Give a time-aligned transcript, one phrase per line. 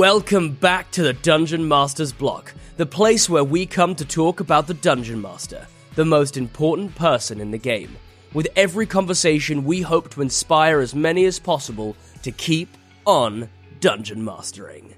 [0.00, 4.66] Welcome back to the Dungeon Master's Block, the place where we come to talk about
[4.66, 7.94] the Dungeon Master, the most important person in the game.
[8.32, 13.50] With every conversation, we hope to inspire as many as possible to keep on
[13.80, 14.94] dungeon mastering.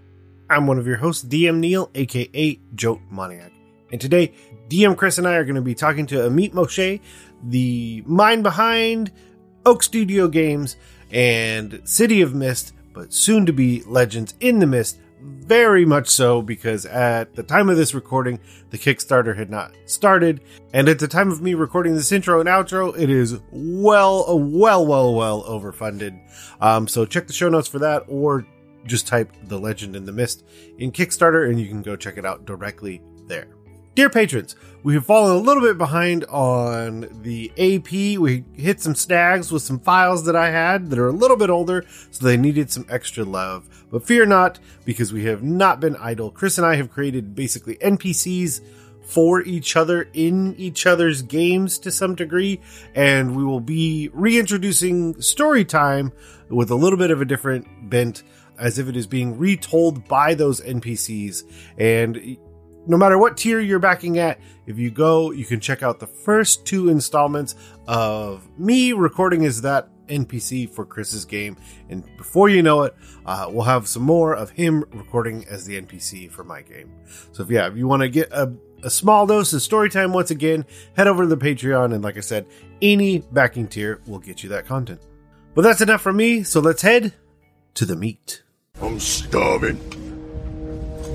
[0.49, 3.51] I'm one of your hosts, DM Neal, aka Joe Moniac.
[3.91, 4.33] And today,
[4.69, 7.01] DM Chris and I are going to be talking to Amit Moshe,
[7.43, 9.11] the mind behind
[9.67, 10.77] Oak Studio Games
[11.11, 14.99] and City of Mist, but soon to be Legends in the Mist.
[15.21, 20.41] Very much so because at the time of this recording, the Kickstarter had not started.
[20.73, 24.85] And at the time of me recording this intro and outro, it is well, well,
[24.85, 26.21] well, well overfunded.
[26.61, 28.45] Um, so check the show notes for that or
[28.85, 30.45] just type The Legend in the Mist
[30.79, 33.47] in Kickstarter and you can go check it out directly there.
[33.95, 38.19] Dear patrons, we have fallen a little bit behind on the AP.
[38.21, 41.51] We hit some snags with some files that I had that are a little bit
[41.51, 43.87] older, so they needed some extra love.
[43.91, 46.31] But fear not, because we have not been idle.
[46.31, 48.61] Chris and I have created basically NPCs
[49.05, 52.61] for each other in each other's games to some degree,
[52.95, 56.13] and we will be reintroducing story time
[56.49, 58.23] with a little bit of a different bent
[58.59, 61.45] as if it is being retold by those NPCs.
[61.79, 62.37] And
[62.87, 66.07] no matter what tier you're backing at, if you go, you can check out the
[66.07, 67.55] first two installments
[67.87, 71.57] of me recording as that NPC for Chris's game.
[71.89, 75.81] And before you know it, uh, we'll have some more of him recording as the
[75.81, 76.93] NPC for my game.
[77.33, 78.53] So if yeah, if you want to get a,
[78.83, 80.65] a small dose of story time once again,
[80.97, 81.95] head over to the Patreon.
[81.95, 82.47] And like I said,
[82.81, 85.01] any backing tier will get you that content.
[85.55, 86.43] But that's enough for me.
[86.43, 87.15] So let's head
[87.75, 88.43] to the meat.
[88.81, 90.02] I'm starving.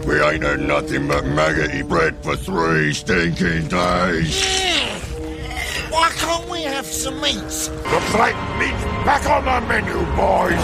[0.08, 4.42] We ain't had nothing but maggoty bread for three stinking days.
[5.90, 7.68] Why can't we have some meats?
[7.68, 10.64] The plate meat's back on the menu, boys.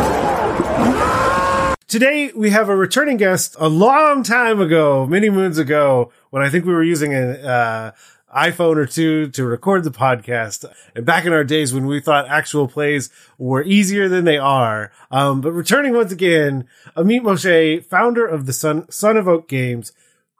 [1.89, 6.49] Today we have a returning guest a long time ago, many moons ago, when I
[6.49, 7.91] think we were using a, uh,
[8.35, 10.65] iPhone or two to record the podcast.
[10.95, 14.91] And back in our days when we thought actual plays were easier than they are.
[15.11, 16.67] Um, but returning once again,
[16.97, 19.93] Amit Moshe, founder of the Son, Son of Oak Games,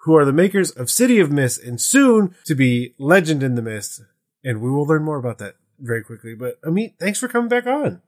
[0.03, 3.61] who are the makers of City of Mist and soon to be Legend in the
[3.61, 4.01] Mist.
[4.43, 6.35] And we will learn more about that very quickly.
[6.35, 8.01] But Amit, thanks for coming back on.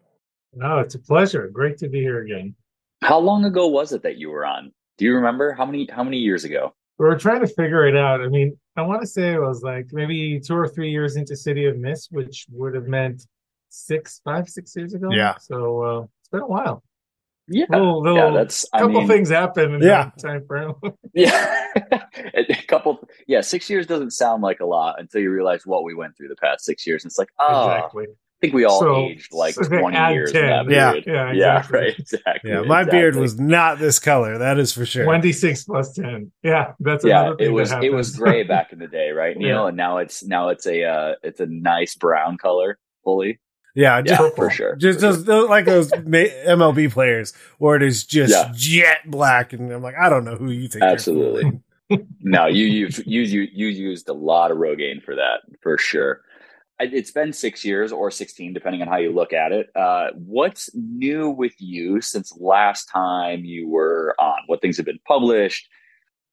[0.53, 1.50] No, it's a pleasure.
[1.50, 2.56] Great to be here again.
[3.02, 4.72] How long ago was it that you were on?
[4.97, 6.73] Do you remember how many how many years ago?
[6.97, 8.22] We were trying to figure it out.
[8.22, 11.36] I mean, I want to say it was like maybe two or three years into
[11.36, 13.25] City of Mist, which would have meant
[13.69, 15.09] six, five, six years ago.
[15.12, 15.36] Yeah.
[15.40, 16.84] So uh, it's been a while.
[17.47, 20.06] Yeah, Little, little, yeah, that's I couple mean, things happen in Yeah.
[20.06, 20.74] that time frame.
[21.14, 21.64] Yeah,
[22.34, 23.08] a couple.
[23.28, 26.30] Yeah, six years doesn't sound like a lot until you realize what we went through
[26.30, 27.03] the past six years.
[27.03, 28.08] And It's like, oh, exactly.
[28.41, 30.41] I think we all So- aged like so twenty years 10.
[30.68, 30.91] that Yeah.
[30.91, 31.03] period.
[31.07, 31.79] Yeah, yeah, exactly.
[31.79, 32.51] right, exactly.
[32.51, 34.38] Yeah, my beard was not this color.
[34.38, 35.06] That is for sure.
[35.06, 36.31] 26 plus ten.
[36.44, 39.12] Yeah, that's yeah another thing it was that it was gray back in the day
[39.12, 39.68] right Neal Yeah.
[39.68, 43.40] and now it's now it's a uh it's a nice brown color fully
[43.73, 47.84] Yeah, just, yeah for sure just for those, those like those MLB players where it
[47.84, 48.52] is just Yeah.
[48.53, 50.84] jet black, and I'm like, I don't know who you think.
[50.84, 51.41] you're Absolutely.
[51.90, 52.07] fooling.
[52.22, 56.19] no you you've you you you used a lot of rogaine for that for sure
[56.22, 56.25] I-
[56.80, 60.69] it's been six years or 16 depending on how you look at it uh what's
[60.74, 65.69] new with you since last time you were on what things have been published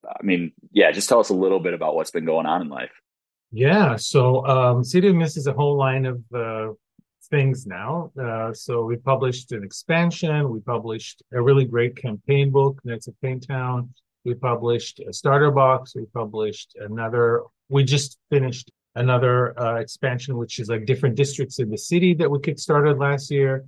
[0.09, 2.69] i mean yeah just tell us a little bit about what's been going on in
[2.69, 2.93] life
[3.53, 6.73] Yeah, so um, City of Mist is a whole line of uh,
[7.31, 8.11] things now.
[8.19, 10.49] Uh, so we published an expansion.
[10.49, 13.93] We published a really great campaign book, Nights of Payne Town.
[14.25, 15.95] We published a starter box.
[15.95, 17.43] We published another.
[17.69, 22.31] We just finished another uh, expansion, which is like different districts in the city that
[22.31, 23.65] we kickstarted last year.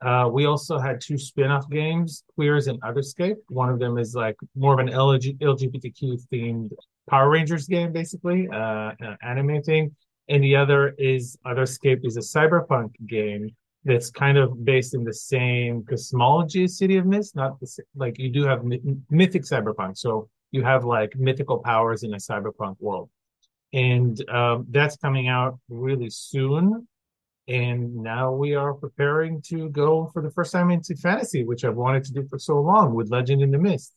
[0.00, 3.36] Uh, we also had two spin-off games, Queers and Otherscape.
[3.48, 6.72] One of them is like more of an LG, LGBTQ themed
[7.10, 9.94] Power Rangers game, basically, uh, an anime thing.
[10.28, 13.50] And the other is Otherscape is a cyberpunk game
[13.84, 17.34] that's kind of based in the same cosmology as City of Mist.
[17.34, 21.58] Not the, sa- like you do have myth- mythic cyberpunk, so you have like mythical
[21.58, 23.08] powers in a cyberpunk world,
[23.72, 26.86] and um, that's coming out really soon.
[27.46, 31.76] And now we are preparing to go for the first time into fantasy, which I've
[31.76, 33.94] wanted to do for so long with Legend in the Mist.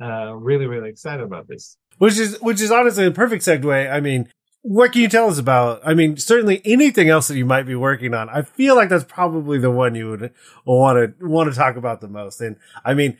[0.00, 1.76] Uh, really, really excited about this.
[1.98, 3.92] Which is which is honestly a perfect segue.
[3.92, 4.28] I mean,
[4.62, 5.80] what can you tell us about?
[5.84, 8.28] I mean, certainly anything else that you might be working on.
[8.28, 10.32] I feel like that's probably the one you would
[10.64, 12.40] want to want to talk about the most.
[12.40, 13.16] And I mean,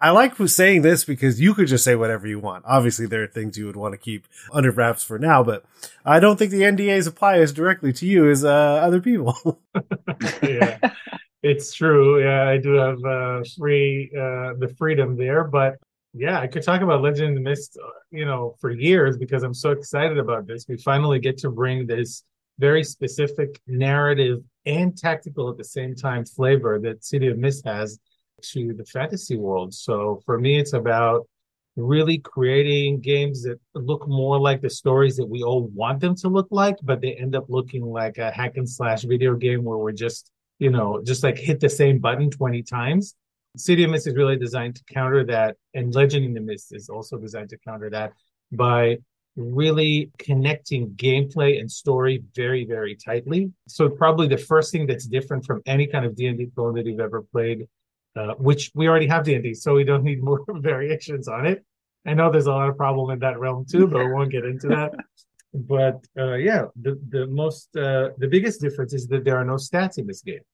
[0.00, 2.64] I like saying this because you could just say whatever you want.
[2.66, 5.64] Obviously, there are things you would want to keep under wraps for now, but
[6.04, 9.60] I don't think the NDAs apply as directly to you as uh, other people.
[10.42, 10.78] yeah,
[11.42, 12.22] it's true.
[12.22, 15.76] Yeah, I do have uh, free uh, the freedom there, but
[16.14, 19.42] Yeah, I could talk about Legend of the Mist, uh, you know, for years because
[19.42, 20.66] I'm so excited about this.
[20.68, 22.22] We finally get to bring this
[22.58, 27.98] very specific narrative and tactical at the same time flavor that City of Mist has
[28.42, 29.74] to the fantasy world.
[29.74, 31.26] So for me, it's about
[31.76, 36.28] really creating games that look more like the stories that we all want them to
[36.28, 39.78] look like, but they end up looking like a hack and slash video game where
[39.78, 43.14] we're just, you know, just like hit the same button 20 times.
[43.56, 46.88] City of Mist is really designed to counter that, and Legend in the Mist is
[46.88, 48.12] also designed to counter that
[48.52, 48.98] by
[49.36, 53.52] really connecting gameplay and story very, very tightly.
[53.68, 57.00] So probably the first thing that's different from any kind of D&D clone that you've
[57.00, 57.68] ever played,
[58.18, 61.64] uh, which we already have D&D, so we don't need more variations on it.
[62.06, 64.44] I know there's a lot of problem in that realm too, but we won't get
[64.44, 64.92] into that.
[65.54, 69.54] But uh, yeah, the the most uh, the biggest difference is that there are no
[69.54, 70.44] stats in this game.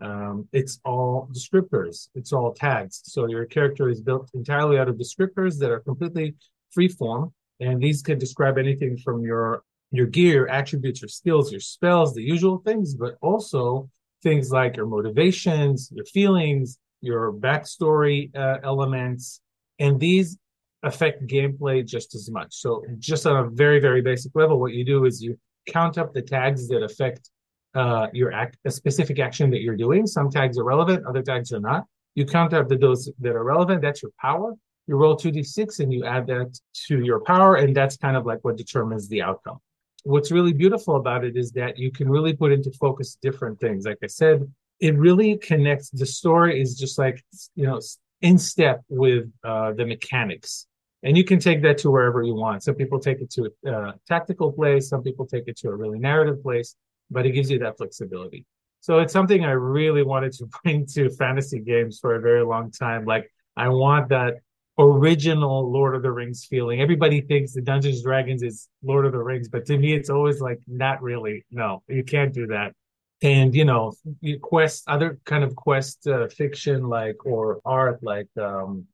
[0.00, 2.08] Um, it's all descriptors.
[2.14, 3.02] It's all tags.
[3.04, 6.34] So your character is built entirely out of descriptors that are completely
[6.70, 11.60] free form, and these can describe anything from your your gear, attributes, your skills, your
[11.60, 13.90] spells, the usual things, but also
[14.22, 19.40] things like your motivations, your feelings, your backstory uh, elements,
[19.78, 20.38] and these
[20.82, 22.54] affect gameplay just as much.
[22.54, 25.38] So, just on a very, very basic level, what you do is you
[25.68, 27.30] count up the tags that affect
[27.74, 30.06] uh, your act, a specific action that you're doing.
[30.06, 31.84] Some tags are relevant, other tags are not.
[32.14, 33.82] You count up the those that are relevant.
[33.82, 34.54] That's your power.
[34.86, 36.58] You roll 2d6 and you add that
[36.88, 39.58] to your power, and that's kind of like what determines the outcome.
[40.04, 43.84] What's really beautiful about it is that you can really put into focus different things.
[43.86, 44.52] Like I said,
[44.82, 45.90] it really connects.
[45.90, 47.24] The story is just like,
[47.54, 47.80] you know,
[48.20, 50.66] in step with uh, the mechanics
[51.04, 52.64] and you can take that to wherever you want.
[52.64, 55.76] Some people take it to a uh, tactical place, some people take it to a
[55.76, 56.74] really narrative place,
[57.12, 58.44] but it gives you that flexibility.
[58.80, 62.72] So it's something I really wanted to bring to fantasy games for a very long
[62.72, 63.04] time.
[63.04, 64.34] Like I want that
[64.78, 66.80] original Lord of the Rings feeling.
[66.80, 70.10] Everybody thinks the Dungeons and Dragons is Lord of the Rings, but to me, it's
[70.10, 71.44] always like not really.
[71.52, 72.72] No, you can't do that.
[73.22, 73.92] And you know,
[74.40, 78.86] quest, other kind of quest uh, fiction like or art like um,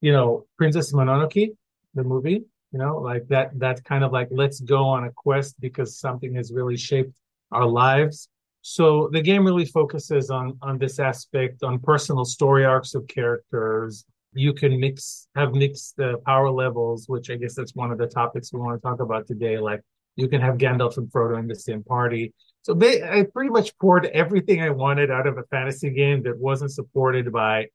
[0.00, 1.54] you know, Princess Mononoke,
[1.94, 5.60] the movie, you know, like that, that's kind of like, let's go on a quest
[5.60, 7.14] because something has really shaped
[7.52, 8.28] our lives.
[8.62, 14.04] So the game really focuses on, on this aspect, on personal story arcs of characters.
[14.32, 18.06] You can mix, have mixed uh, power levels, which I guess that's one of the
[18.06, 19.58] topics we want to talk about today.
[19.58, 19.80] Like
[20.16, 22.32] you can have Gandalf and Frodo in the same party.
[22.62, 26.38] So they, I pretty much poured everything I wanted out of a fantasy game that
[26.38, 27.66] wasn't supported by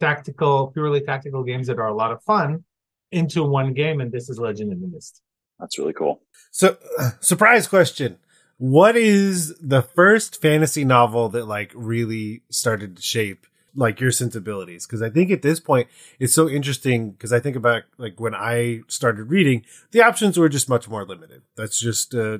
[0.00, 2.64] tactical, purely tactical games that are a lot of fun
[3.12, 5.22] into one game, and this is Legend in the Mist.
[5.58, 6.20] That's really cool.
[6.50, 8.18] So, uh, surprise question:
[8.58, 13.46] What is the first fantasy novel that like really started to shape
[13.76, 14.86] like your sensibilities?
[14.86, 15.88] Because I think at this point
[16.18, 17.12] it's so interesting.
[17.12, 21.04] Because I think about like when I started reading, the options were just much more
[21.04, 21.42] limited.
[21.56, 22.38] That's just uh,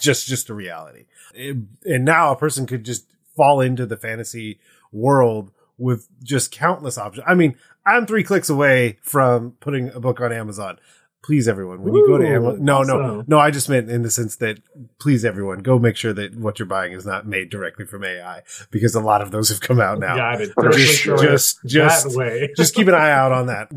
[0.00, 1.06] just just a reality.
[1.34, 4.60] It, and now a person could just fall into the fantasy
[4.92, 7.24] world with just countless options.
[7.26, 10.78] I mean, I'm three clicks away from putting a book on Amazon
[11.24, 12.64] please everyone when you go to Amazon.
[12.64, 12.98] No, awesome.
[12.98, 13.38] no, no.
[13.38, 14.58] I just meant in the sense that
[14.98, 18.42] please everyone go make sure that what you're buying is not made directly from AI
[18.70, 20.16] because a lot of those have come out now.
[20.16, 20.52] Got it.
[20.72, 22.18] Just, just, just,
[22.56, 23.70] just keep an eye out on that.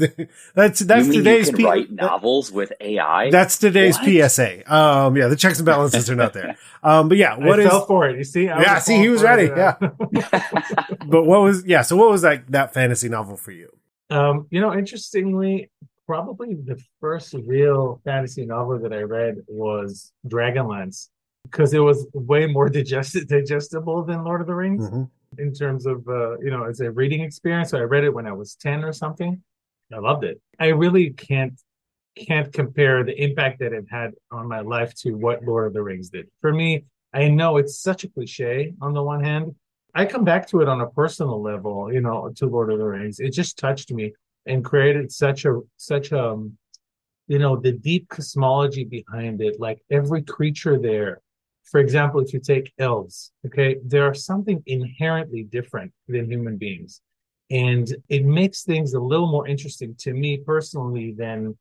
[0.56, 3.30] that's that's today's you P- write novels with AI.
[3.30, 4.30] That's today's what?
[4.30, 4.74] PSA.
[4.74, 6.58] Um, yeah, the checks and balances are not there.
[6.84, 8.18] Um, but yeah, what I is, fell for it?
[8.18, 8.48] You see?
[8.48, 9.48] I yeah, see, he was ready.
[9.48, 9.76] Yeah.
[9.80, 11.82] but what was yeah?
[11.82, 13.70] So what was like that fantasy novel for you?
[14.10, 15.70] Um, you know, interestingly,
[16.08, 21.10] probably the first real fantasy novel that I read was Dragonlance
[21.44, 25.04] because it was way more digest- digestible than Lord of the Rings mm-hmm.
[25.40, 27.72] in terms of uh, you know as a reading experience.
[27.72, 29.42] So I read it when I was ten or something.
[29.94, 30.42] I loved it.
[30.60, 31.60] I really can't
[32.16, 35.84] can't compare the impact that it had on my life to what Lord of the
[35.84, 36.28] Rings did.
[36.42, 39.56] For me, I know it's such a cliche on the one hand.
[39.94, 42.86] I come back to it on a personal level, you know, to Lord of the
[42.86, 43.20] Rings.
[43.20, 44.14] It just touched me
[44.48, 46.58] and created such a such a um,
[47.28, 49.60] you know the deep cosmology behind it.
[49.60, 51.22] Like every creature there
[51.72, 57.02] for example if you take elves okay there are something inherently different than human beings.
[57.50, 61.58] And it makes things a little more interesting to me personally than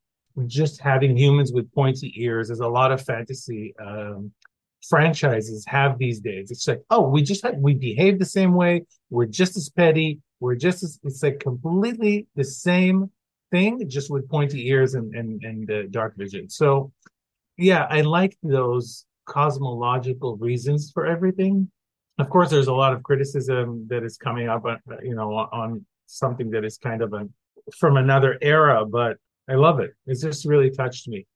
[0.47, 4.33] just having humans with pointy ears there's a lot of fantasy um,
[4.89, 6.51] franchises have these days.
[6.51, 8.85] It's like oh we just have, we behave the same way.
[9.11, 13.11] We're just as petty we're just it's like completely the same
[13.51, 16.49] thing, just with pointy ears and and and dark vision.
[16.49, 16.93] So,
[17.57, 21.71] yeah, I like those cosmological reasons for everything.
[22.19, 25.85] Of course, there's a lot of criticism that is coming up, uh, you know, on
[26.07, 27.33] something that is kind of an
[27.79, 29.91] from another era, but I love it.
[30.07, 31.27] It's just really touched me.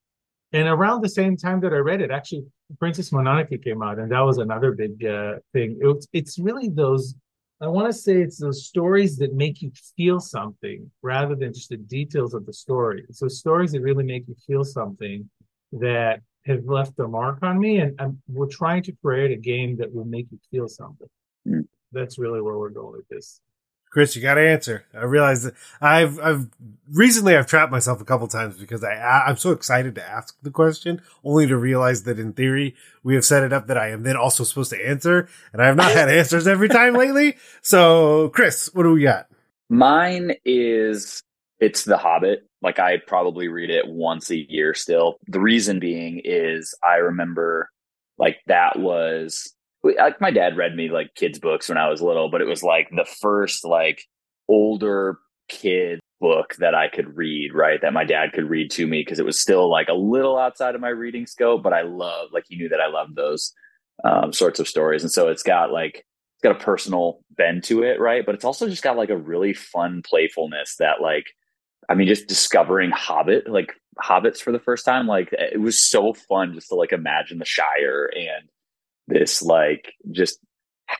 [0.52, 2.44] And around the same time that I read it, actually,
[2.78, 5.78] Princess Mononoke came out, and that was another big uh, thing.
[5.80, 7.14] It, it's really those.
[7.62, 11.68] I want to say it's those stories that make you feel something rather than just
[11.68, 13.04] the details of the story.
[13.10, 15.28] So stories that really make you feel something
[15.72, 19.76] that have left a mark on me, and I'm, we're trying to create a game
[19.76, 21.08] that will make you feel something.
[21.46, 21.66] Mm.
[21.92, 23.42] That's really where we're going with this.
[23.90, 24.84] Chris, you got to answer.
[24.94, 26.46] I realize that I've, I've
[26.92, 28.94] recently I've trapped myself a couple times because I,
[29.26, 33.24] I'm so excited to ask the question, only to realize that in theory we have
[33.24, 35.92] set it up that I am then also supposed to answer, and I have not
[35.92, 37.36] had answers every time lately.
[37.62, 39.26] So, Chris, what do we got?
[39.68, 41.22] Mine is
[41.58, 42.46] it's The Hobbit.
[42.62, 45.16] Like I probably read it once a year still.
[45.26, 47.70] The reason being is I remember
[48.18, 52.30] like that was like my dad read me like kids books when I was little,
[52.30, 54.04] but it was like the first like
[54.48, 55.18] older
[55.48, 57.80] kid book that I could read, right?
[57.80, 60.74] That my dad could read to me because it was still like a little outside
[60.74, 63.52] of my reading scope, but I love like he knew that I loved those
[64.04, 67.82] um, sorts of stories, and so it's got like it's got a personal bend to
[67.82, 68.24] it, right?
[68.24, 71.26] But it's also just got like a really fun playfulness that like
[71.88, 73.72] I mean, just discovering Hobbit, like
[74.02, 77.44] hobbits for the first time, like it was so fun just to like imagine the
[77.44, 78.48] Shire and
[79.10, 80.38] this like just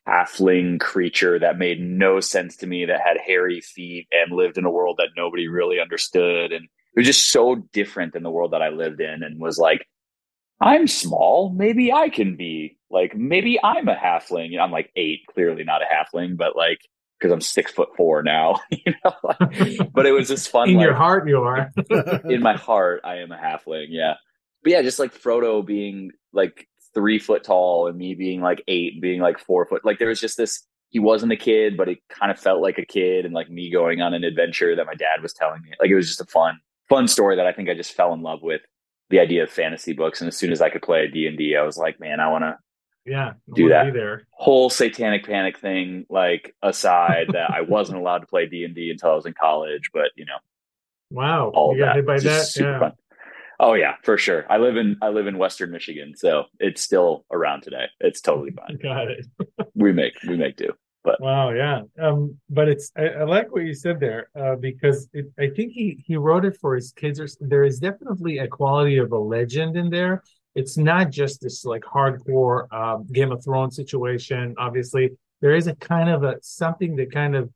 [0.07, 4.65] halfling creature that made no sense to me that had hairy feet and lived in
[4.65, 8.53] a world that nobody really understood and it was just so different than the world
[8.53, 9.87] that I lived in and was like
[10.61, 15.65] I'm small maybe I can be like maybe I'm a halfling I'm like 8 clearly
[15.65, 16.79] not a halfling but like
[17.21, 19.15] because I'm six foot four now, you know.
[19.93, 20.71] but it was just fun.
[20.71, 21.71] in like, your heart, you are.
[22.25, 23.87] in my heart, I am a halfling.
[23.91, 24.15] Yeah,
[24.63, 29.01] but yeah, just like Frodo being like three foot tall and me being like eight,
[29.01, 29.85] being like four foot.
[29.85, 30.67] Like there was just this.
[30.91, 33.71] He wasn't a kid, but it kind of felt like a kid, and like me
[33.71, 35.71] going on an adventure that my dad was telling me.
[35.81, 38.23] Like it was just a fun, fun story that I think I just fell in
[38.23, 38.63] love with
[39.09, 40.21] the idea of fantasy books.
[40.21, 42.43] And as soon as I could play D and I was like, man, I want
[42.43, 42.59] to
[43.07, 44.27] yeah do that there.
[44.31, 49.15] whole satanic panic thing like aside that i wasn't allowed to play d&d until i
[49.15, 50.37] was in college but you know
[51.11, 52.79] wow all you that by that yeah.
[52.79, 52.93] Fun.
[53.63, 54.47] Oh yeah, for sure.
[54.49, 57.85] I live in I live in Western Michigan, so it's still around today.
[58.01, 58.79] It's totally fine.
[58.83, 59.27] Got it.
[59.75, 60.73] we make we make do.
[61.05, 61.83] But wow, yeah.
[62.01, 65.73] Um, but it's I, I like what you said there uh, because it, I think
[65.73, 67.21] he he wrote it for his kids.
[67.21, 70.23] Or, there is definitely a quality of a legend in there.
[70.55, 74.55] It's not just this like hardcore um, Game of Thrones situation.
[74.57, 75.11] Obviously,
[75.43, 77.51] there is a kind of a something that kind of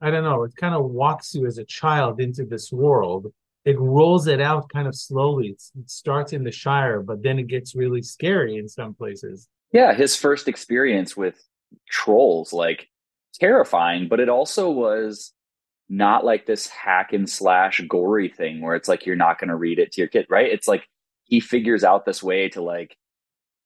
[0.00, 0.44] I don't know.
[0.44, 3.26] It kind of walks you as a child into this world
[3.64, 5.48] it rolls it out kind of slowly.
[5.48, 9.48] It's, it starts in the Shire, but then it gets really scary in some places.
[9.72, 11.42] Yeah, his first experience with
[11.88, 12.88] trolls, like
[13.34, 15.32] terrifying, but it also was
[15.88, 19.56] not like this hack and slash gory thing where it's like you're not going to
[19.56, 20.50] read it to your kid, right?
[20.50, 20.88] It's like
[21.24, 22.96] he figures out this way to like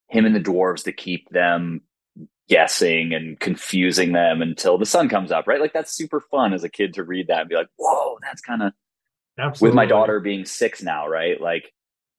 [0.09, 1.83] him and the dwarves to keep them
[2.49, 5.61] guessing and confusing them until the sun comes up, right?
[5.61, 8.41] Like that's super fun as a kid to read that and be like, whoa, that's
[8.41, 8.73] kind of
[9.39, 9.69] Absolutely.
[9.69, 11.41] With my daughter being six now, right?
[11.41, 11.73] Like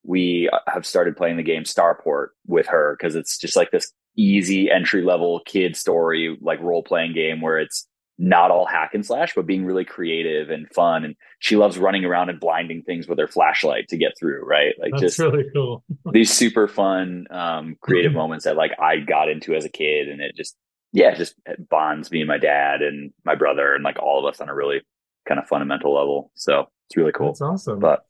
[0.03, 3.91] we uh, have started playing the game Starport with her because it's just like this
[4.15, 9.05] easy entry level kid story, like role playing game where it's not all hack and
[9.05, 11.05] slash, but being really creative and fun.
[11.05, 14.73] And she loves running around and blinding things with her flashlight to get through, right?
[14.79, 15.83] Like That's just really cool.
[16.11, 18.19] these super fun, um, creative mm-hmm.
[18.19, 20.55] moments that like I got into as a kid and it just,
[20.93, 24.25] yeah, it just eh, bonds me and my dad and my brother and like all
[24.25, 24.81] of us on a really
[25.27, 26.31] kind of fundamental level.
[26.33, 27.31] So it's really cool.
[27.31, 27.79] It's awesome.
[27.79, 28.05] But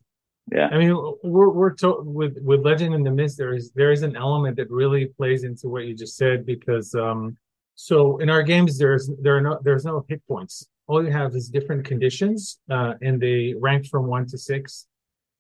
[0.52, 3.38] yeah, I mean, we're we're to- with with Legend in the Mist.
[3.38, 6.94] There is there is an element that really plays into what you just said because
[6.96, 7.38] um,
[7.76, 10.68] so in our games there's there are no there's no hit points.
[10.88, 14.88] All you have is different conditions, uh, and they rank from one to six.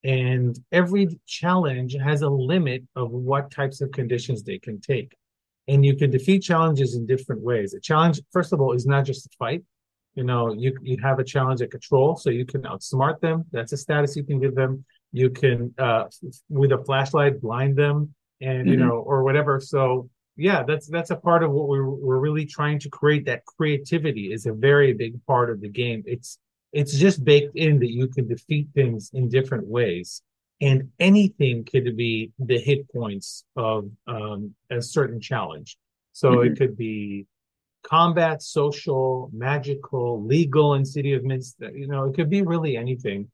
[0.03, 5.15] And every challenge has a limit of what types of conditions they can take.
[5.67, 7.73] And you can defeat challenges in different ways.
[7.73, 9.63] A challenge, first of all, is not just a fight
[10.17, 13.45] you know, you you have a challenge at control, so you can outsmart them.
[13.51, 14.83] That's a status you can give them.
[15.11, 16.05] You can uh,
[16.49, 18.69] with a flashlight blind them, and mm-hmm.
[18.69, 19.59] you know, or whatever.
[19.59, 23.27] So yeah, that's that's a part of what we're we're really trying to create.
[23.27, 26.01] That creativity is a very big part of the game.
[26.07, 26.39] It's
[26.73, 30.23] it's just baked in that you can defeat things in different ways,
[30.59, 35.77] and anything could be the hit points of um, a certain challenge.
[36.13, 36.53] So mm-hmm.
[36.53, 37.27] it could be
[37.83, 41.55] combat, social, magical, legal in City of Mist.
[41.59, 43.29] You know, it could be really anything.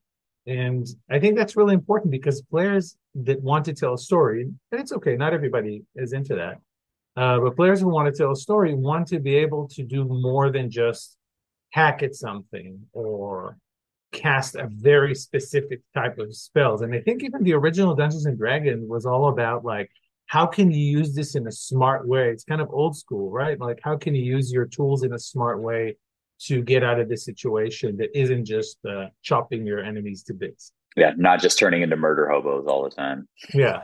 [0.45, 4.81] And I think that's really important because players that want to tell a story, and
[4.81, 6.59] it's okay, not everybody is into that.
[7.15, 10.03] Uh, but players who want to tell a story want to be able to do
[10.03, 11.15] more than just
[11.71, 13.57] hack at something or
[14.11, 16.81] cast a very specific type of spells.
[16.81, 19.89] And I think even the original Dungeons and Dragons was all about like
[20.33, 22.31] how can you use this in a smart way?
[22.31, 23.59] It's kind of old school, right?
[23.59, 25.95] Like how can you use your tools in a smart way
[26.47, 30.71] to get out of this situation that isn't just uh, chopping your enemies to bits.
[30.95, 33.27] Yeah, not just turning into murder hobos all the time.
[33.53, 33.81] Yeah.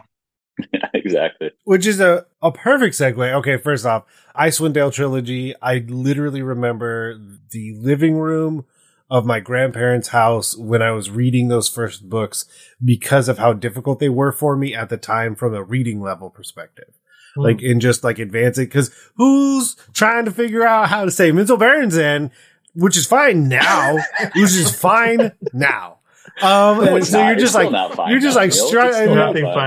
[0.74, 1.52] yeah, exactly.
[1.66, 3.32] Which is a, a perfect segue.
[3.34, 5.54] Okay, first off, Icewind Dale trilogy.
[5.62, 7.20] I literally remember
[7.52, 8.66] the living room
[9.10, 12.46] of my grandparents' house when I was reading those first books
[12.84, 16.30] because of how difficult they were for me at the time from a reading level
[16.30, 16.94] perspective.
[17.38, 17.44] Mm.
[17.44, 22.32] Like in just like advancing, because who's trying to figure out how to say Menzoberranzan,
[22.74, 23.98] which is fine now,
[24.36, 25.99] which is fine now.
[26.42, 27.72] Um, no, so you're just like
[28.10, 29.10] you're just like struggling.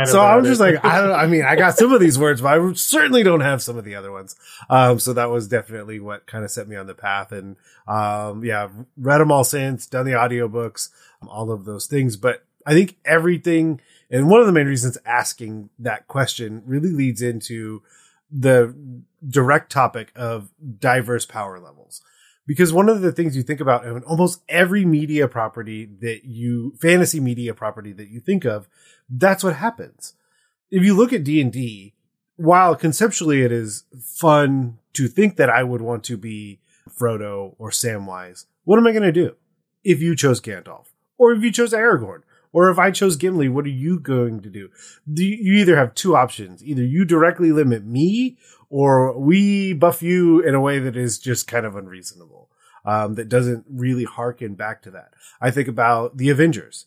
[0.07, 1.13] So I'm just like I don't.
[1.13, 3.85] I mean, I got some of these words, but I certainly don't have some of
[3.85, 4.37] the other ones.
[4.71, 7.33] Um, so that was definitely what kind of set me on the path.
[7.33, 10.91] And um, yeah, read them all since, done the audiobooks,
[11.27, 12.17] all of those things.
[12.17, 17.23] But I think everything, and one of the main reasons asking that question really leads
[17.23, 17.83] into
[18.31, 18.75] the
[19.29, 22.03] direct topic of diverse power levels
[22.47, 26.75] because one of the things you think about in almost every media property that you
[26.81, 28.69] fantasy media property that you think of
[29.09, 30.15] that's what happens.
[30.71, 31.95] If you look at d&d
[32.37, 37.71] while conceptually it is fun to think that i would want to be frodo or
[37.71, 39.37] samwise what am i going to do
[39.85, 40.87] if you chose gandalf
[41.19, 42.23] or if you chose aragorn
[42.53, 44.69] or if I chose Gimli, what are you going to do?
[45.07, 46.63] you either have two options.
[46.65, 48.37] Either you directly limit me
[48.69, 52.49] or we buff you in a way that is just kind of unreasonable.
[52.85, 55.11] Um, that doesn't really harken back to that.
[55.41, 56.87] I think about the Avengers.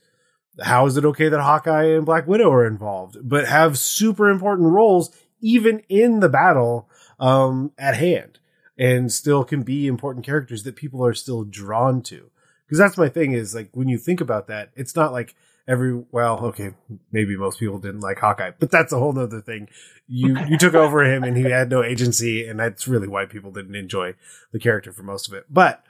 [0.62, 4.72] How is it okay that Hawkeye and Black Widow are involved, but have super important
[4.72, 8.39] roles even in the battle um, at hand,
[8.78, 12.30] and still can be important characters that people are still drawn to?
[12.65, 15.36] Because that's my thing is like when you think about that, it's not like
[15.67, 16.71] every well okay
[17.12, 19.67] maybe most people didn't like hawkeye but that's a whole nother thing.
[20.08, 23.51] You you took over him and he had no agency and that's really why people
[23.51, 24.13] didn't enjoy
[24.51, 25.45] the character for most of it.
[25.49, 25.84] But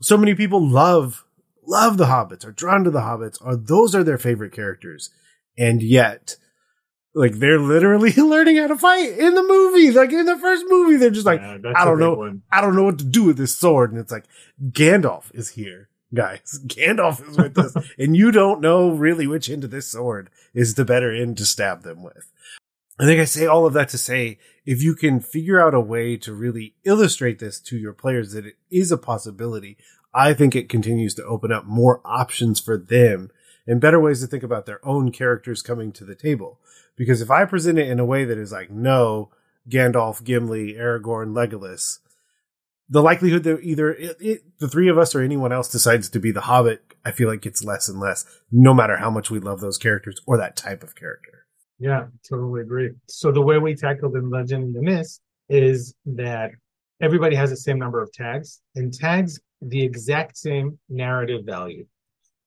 [0.00, 1.24] so many people love
[1.66, 5.10] love the hobbits are drawn to the hobbits or those are their favorite characters.
[5.58, 6.36] And yet
[7.14, 9.90] like they're literally learning how to fight in the movie.
[9.90, 12.42] Like in the first movie they're just like yeah, i don't know one.
[12.50, 13.92] i don't know what to do with this sword.
[13.92, 14.24] And it's like
[14.70, 16.60] gandalf is here guys.
[16.66, 20.74] Gandalf is with us, and you don't know really which end of this sword is
[20.74, 22.30] the better end to stab them with.
[22.98, 25.80] I think I say all of that to say if you can figure out a
[25.80, 29.76] way to really illustrate this to your players that it is a possibility,
[30.14, 33.30] I think it continues to open up more options for them
[33.66, 36.60] and better ways to think about their own characters coming to the table.
[36.96, 39.30] Because if I present it in a way that is like, no,
[39.68, 41.98] Gandalf, Gimli, Aragorn, Legolas,
[42.92, 46.20] the likelihood that either it, it, the three of us or anyone else decides to
[46.20, 49.40] be the Hobbit, I feel like gets less and less, no matter how much we
[49.40, 51.46] love those characters or that type of character.
[51.78, 52.90] Yeah, totally agree.
[53.08, 56.50] So the way we tackled in Legend of the Mist is that
[57.00, 61.86] everybody has the same number of tags, and tags the exact same narrative value.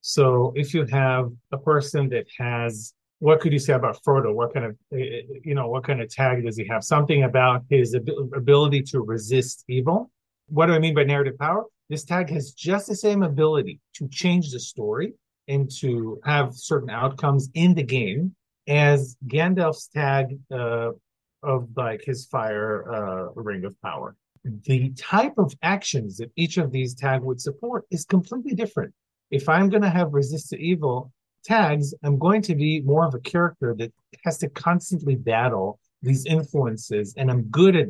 [0.01, 4.34] So if you have a person that has what could you say about Frodo?
[4.34, 6.84] What kind of, eh, eh, you know, what kind of tag does he have?
[6.84, 10.12] Something about his ability to resist evil.
[10.47, 11.65] What do I mean by narrative power?
[11.89, 15.13] This tag has just the same ability to change the story
[15.47, 18.36] and to have certain outcomes in the game
[18.67, 20.91] as Gandalf's tag uh,
[21.43, 24.15] of like his fire uh, ring of power.
[24.43, 28.93] The type of actions that each of these tag would support is completely different.
[29.31, 31.12] If I'm going to have resist to evil
[31.43, 33.91] tags, I'm going to be more of a character that
[34.23, 37.88] has to constantly battle these influences, and I'm good at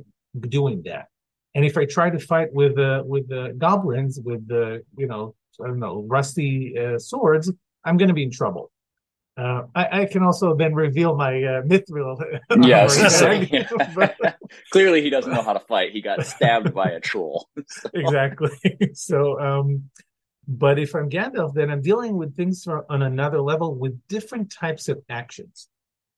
[0.50, 1.08] doing that.
[1.56, 5.08] And if I try to fight with the uh, with the goblins with the you
[5.08, 7.52] know I don't know rusty uh, swords,
[7.84, 8.72] I'm going to be in trouble.
[9.38, 12.18] Uh, I, I, can also then reveal my uh, mithril.
[12.64, 13.22] yes,
[14.72, 15.92] clearly he doesn't know how to fight.
[15.92, 17.50] He got stabbed by a troll.
[17.68, 17.90] So.
[17.94, 18.50] Exactly.
[18.94, 19.90] So, um,
[20.48, 24.88] but if I'm Gandalf, then I'm dealing with things on another level with different types
[24.88, 25.68] of actions,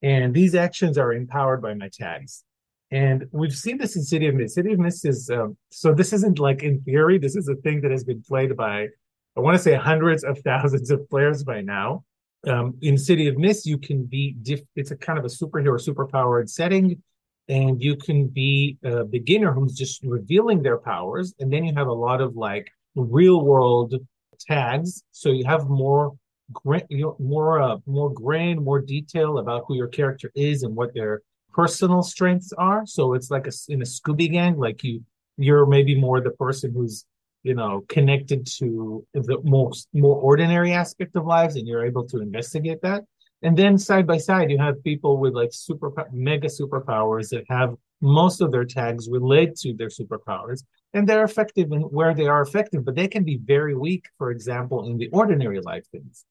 [0.00, 2.44] and these actions are empowered by my tags.
[2.90, 4.54] And we've seen this in City of Mist.
[4.54, 7.18] City of Mist is um, so this isn't like in theory.
[7.18, 8.88] This is a thing that has been played by
[9.36, 12.04] I want to say hundreds of thousands of players by now.
[12.46, 15.78] Um, in City of Mist, you can be diff- it's a kind of a superhero
[15.78, 17.02] superpowered setting,
[17.48, 21.88] and you can be a beginner who's just revealing their powers, and then you have
[21.88, 23.94] a lot of like real world
[24.40, 26.14] tags, so you have more
[26.52, 30.74] gra- you know, more uh, more grain, more detail about who your character is and
[30.74, 31.22] what their
[31.58, 32.86] personal strengths are.
[32.86, 35.02] So it's like a, in a Scooby gang, like you,
[35.36, 37.04] you're maybe more the person who's
[37.42, 42.18] you know connected to the most more ordinary aspect of lives and you're able to
[42.20, 43.04] investigate that
[43.42, 47.76] and then side by side you have people with like super mega superpowers that have
[48.00, 52.42] most of their tags relate to their superpowers and they're effective in where they are
[52.42, 56.24] effective but they can be very weak for example in the ordinary life things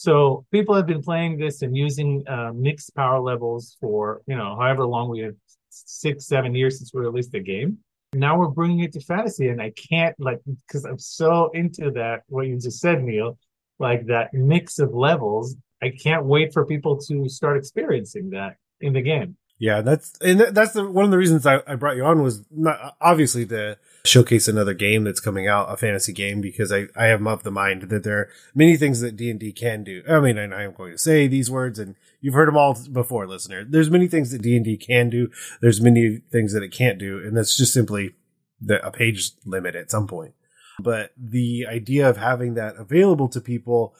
[0.00, 4.56] so people have been playing this and using uh, mixed power levels for you know
[4.58, 5.34] however long we have
[5.68, 7.76] six seven years since we released the game.
[8.14, 12.22] Now we're bringing it to fantasy and i can't like because i'm so into that
[12.28, 13.36] what you just said Neal
[13.78, 15.54] like that mix of levels.
[15.82, 20.40] I can't wait for people to start experiencing that in the game yeah that's and
[20.40, 23.78] that's the, one of the reasons I, I brought you on was not obviously to
[24.04, 27.50] showcase another game that's coming out a fantasy game because i i am of the
[27.52, 30.02] mind that there are many things that d&d can do.
[30.08, 32.76] I mean and i am going to say these words and you've heard them all
[32.92, 33.64] before listener.
[33.64, 35.30] There's many things that d&d can do.
[35.60, 38.14] There's many things that it can't do and that's just simply
[38.60, 40.34] the, a page limit at some point.
[40.82, 43.94] But the idea of having that available to people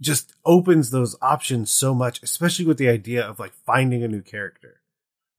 [0.00, 4.22] just opens those options so much especially with the idea of like finding a new
[4.22, 4.80] character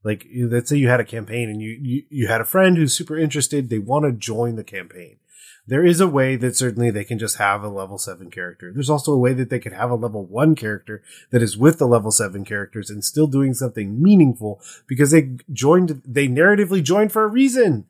[0.05, 2.93] like let's say you had a campaign and you, you, you had a friend who's
[2.93, 5.17] super interested, they want to join the campaign.
[5.67, 8.71] There is a way that certainly they can just have a level seven character.
[8.71, 11.79] There's also a way that they could have a level one character that is with
[11.79, 17.11] the level seven characters and still doing something meaningful because they joined, they narratively joined
[17.11, 17.85] for a reason.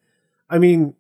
[0.49, 0.93] I mean,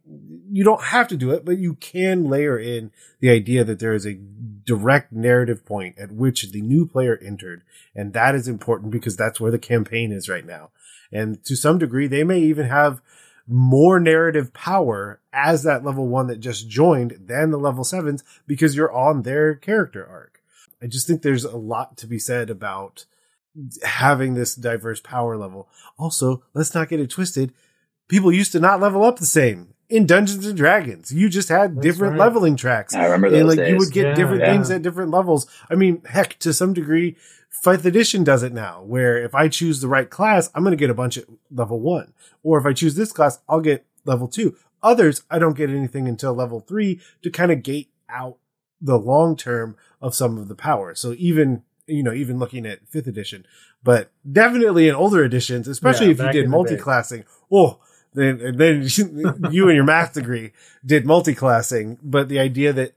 [0.51, 3.93] you don't have to do it, but you can layer in the idea that there
[3.93, 4.19] is a
[4.63, 7.61] direct narrative point at which the new player entered.
[7.93, 10.71] And that is important because that's where the campaign is right now.
[11.11, 13.01] And to some degree, they may even have
[13.47, 18.75] more narrative power as that level one that just joined than the level sevens because
[18.75, 20.41] you're on their character arc.
[20.81, 23.05] I just think there's a lot to be said about
[23.83, 25.69] having this diverse power level.
[25.97, 27.53] Also, let's not get it twisted.
[28.07, 31.11] People used to not level up the same in Dungeons and Dragons.
[31.11, 32.25] You just had That's different right.
[32.25, 32.93] leveling tracks.
[32.93, 33.69] I remember those and like days.
[33.71, 34.51] you would get yeah, different yeah.
[34.51, 35.47] things at different levels.
[35.69, 37.15] I mean, heck, to some degree,
[37.49, 40.77] Fifth Edition does it now, where if I choose the right class, I'm going to
[40.77, 42.13] get a bunch at level one.
[42.43, 44.55] Or if I choose this class, I'll get level two.
[44.83, 48.37] Others, I don't get anything until level three to kind of gate out
[48.79, 50.93] the long term of some of the power.
[50.93, 53.47] So even, you know, even looking at fifth edition,
[53.83, 57.79] but definitely in older editions, especially yeah, if you did multi-classing, oh,
[58.15, 58.87] then, then
[59.51, 60.51] you and your math degree
[60.85, 62.93] did multi-classing, but the idea that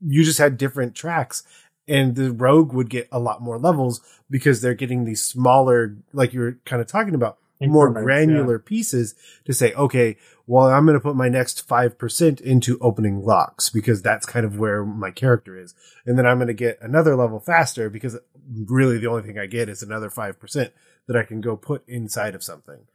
[0.00, 1.42] you just had different tracks
[1.86, 6.32] and the rogue would get a lot more levels because they're getting these smaller, like
[6.34, 8.68] you were kind of talking about, more granular yeah.
[8.68, 10.16] pieces to say, okay,
[10.46, 14.58] well, I'm going to put my next 5% into opening locks because that's kind of
[14.58, 15.74] where my character is.
[16.06, 18.16] And then I'm going to get another level faster because
[18.66, 20.70] really the only thing I get is another 5%
[21.06, 22.86] that I can go put inside of something.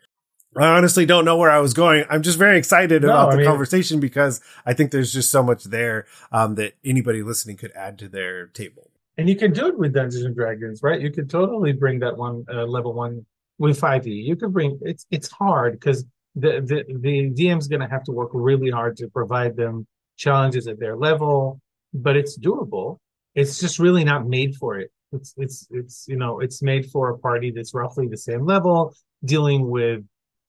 [0.57, 2.05] I honestly don't know where I was going.
[2.09, 5.31] I'm just very excited no, about I the mean, conversation because I think there's just
[5.31, 8.89] so much there um, that anybody listening could add to their table.
[9.17, 10.99] And you can do it with Dungeons and Dragons, right?
[10.99, 13.25] You could totally bring that one uh, level one
[13.59, 14.05] with 5e.
[14.05, 18.11] You could bring it's it's hard because the the the DM's going to have to
[18.11, 19.85] work really hard to provide them
[20.17, 21.59] challenges at their level,
[21.93, 22.97] but it's doable.
[23.35, 24.91] It's just really not made for it.
[25.11, 28.95] It's it's it's you know it's made for a party that's roughly the same level,
[29.23, 30.03] dealing with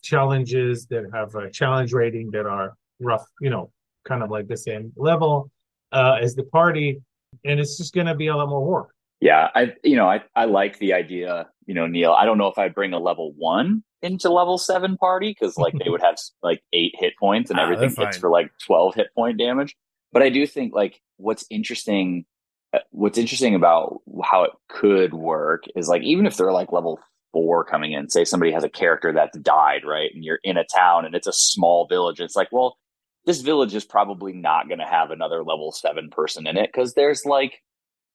[0.04, 3.70] challenges that have a challenge rating that are rough, you know,
[4.04, 5.50] kind of like the same level
[5.92, 7.02] uh, as the party,
[7.44, 8.90] and it's just going to be a lot more work.
[9.20, 11.48] Yeah, I you know I I like the idea.
[11.66, 12.12] You know, Neal.
[12.12, 15.72] I don't know if I'd bring a level one into level seven party because like
[15.82, 19.08] they would have like eight hit points and ah, everything hits for like twelve hit
[19.14, 19.74] point damage.
[20.12, 22.26] But I do think like what's interesting
[22.74, 27.00] uh, what's interesting about how it could work is like even if they're like level
[27.34, 28.08] four coming in.
[28.08, 30.10] Say somebody has a character that's died, right?
[30.14, 32.20] And you're in a town and it's a small village.
[32.20, 32.78] It's like, well,
[33.26, 36.94] this village is probably not going to have another level seven person in it because
[36.94, 37.60] there's like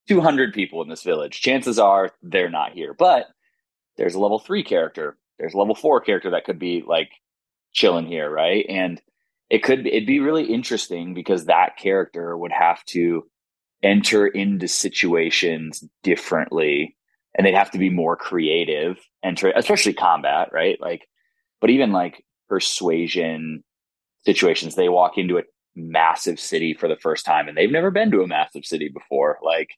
[0.08, 1.40] 200 people in this village.
[1.40, 3.26] Chances are they're not here, but
[3.96, 5.18] there's a level three character.
[5.38, 7.10] There's a level four character that could be like
[7.72, 8.64] chilling here, right?
[8.68, 9.00] And
[9.50, 13.28] it could it'd be really interesting because that character would have to
[13.82, 16.96] enter into situations differently
[17.40, 20.78] and they'd have to be more creative and tra- especially combat, right?
[20.78, 21.08] Like,
[21.58, 23.64] but even like persuasion
[24.26, 25.42] situations, they walk into a
[25.74, 29.38] massive city for the first time and they've never been to a massive city before.
[29.42, 29.70] Like,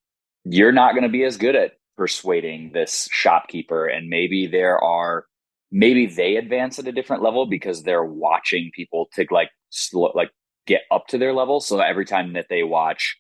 [0.45, 5.27] you're not going to be as good at persuading this shopkeeper, and maybe there are
[5.71, 9.51] maybe they advance at a different level because they're watching people to like
[10.15, 10.33] like
[10.67, 11.61] get up to their level.
[11.61, 13.17] So every time that they watch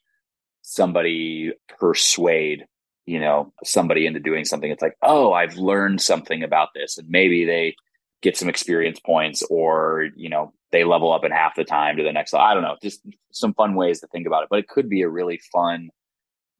[0.62, 2.64] somebody persuade
[3.06, 7.08] you know somebody into doing something it's like oh i've learned something about this and
[7.08, 7.74] maybe they
[8.22, 12.02] get some experience points or you know they level up in half the time to
[12.02, 12.46] the next level.
[12.46, 14.48] I don't know, just some fun ways to think about it.
[14.50, 15.90] But it could be a really fun,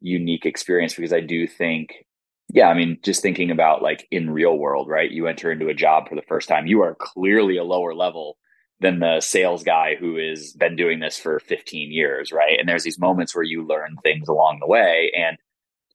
[0.01, 2.05] unique experience because I do think,
[2.53, 5.11] yeah, I mean, just thinking about like in real world, right?
[5.11, 8.37] You enter into a job for the first time, you are clearly a lower level
[8.81, 12.59] than the sales guy who has been doing this for 15 years, right?
[12.59, 15.39] And there's these moments where you learn things along the way and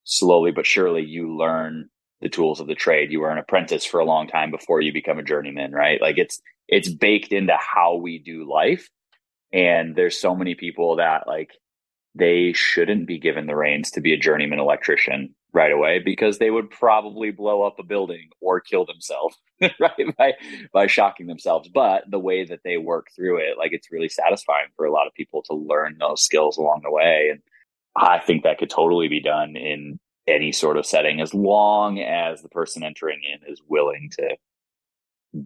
[0.07, 1.89] slowly but surely you learn
[2.21, 3.11] the tools of the trade.
[3.11, 6.01] You were an apprentice for a long time before you become a journeyman, right?
[6.01, 8.89] Like it's it's baked into how we do life.
[9.53, 11.51] And there's so many people that like
[12.15, 16.49] they shouldn't be given the reins to be a journeyman electrician right away because they
[16.49, 19.37] would probably blow up a building or kill themselves
[19.79, 20.33] right by
[20.73, 24.67] by shocking themselves but the way that they work through it like it's really satisfying
[24.75, 27.41] for a lot of people to learn those skills along the way and
[27.97, 32.41] i think that could totally be done in any sort of setting as long as
[32.41, 34.35] the person entering in is willing to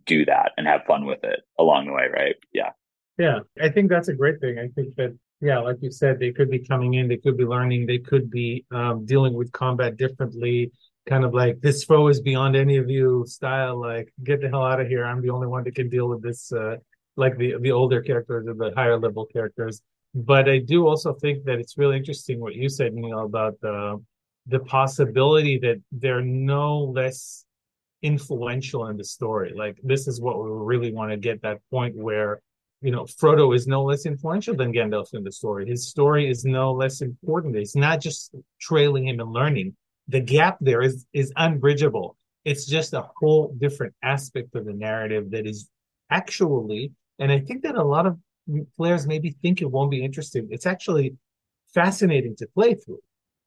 [0.05, 2.35] do that and have fun with it along the way, right?
[2.53, 2.71] Yeah.
[3.17, 3.39] Yeah.
[3.61, 4.57] I think that's a great thing.
[4.57, 7.45] I think that, yeah, like you said, they could be coming in, they could be
[7.45, 10.71] learning, they could be um, dealing with combat differently,
[11.07, 14.65] kind of like this foe is beyond any of you style, like get the hell
[14.65, 15.05] out of here.
[15.05, 16.77] I'm the only one that can deal with this, uh,
[17.15, 19.81] like the, the older characters or the higher level characters.
[20.13, 24.03] But I do also think that it's really interesting what you said, Neal, about the
[24.47, 27.45] the possibility that they're no less
[28.01, 29.53] influential in the story.
[29.55, 32.41] Like this is what we really want to get that point where,
[32.81, 35.67] you know, Frodo is no less influential than Gandalf in the story.
[35.67, 37.55] His story is no less important.
[37.55, 39.75] It's not just trailing him and learning.
[40.07, 42.17] The gap there is is unbridgeable.
[42.43, 45.69] It's just a whole different aspect of the narrative that is
[46.09, 48.17] actually, and I think that a lot of
[48.75, 50.47] players maybe think it won't be interesting.
[50.51, 51.15] It's actually
[51.73, 52.99] fascinating to play through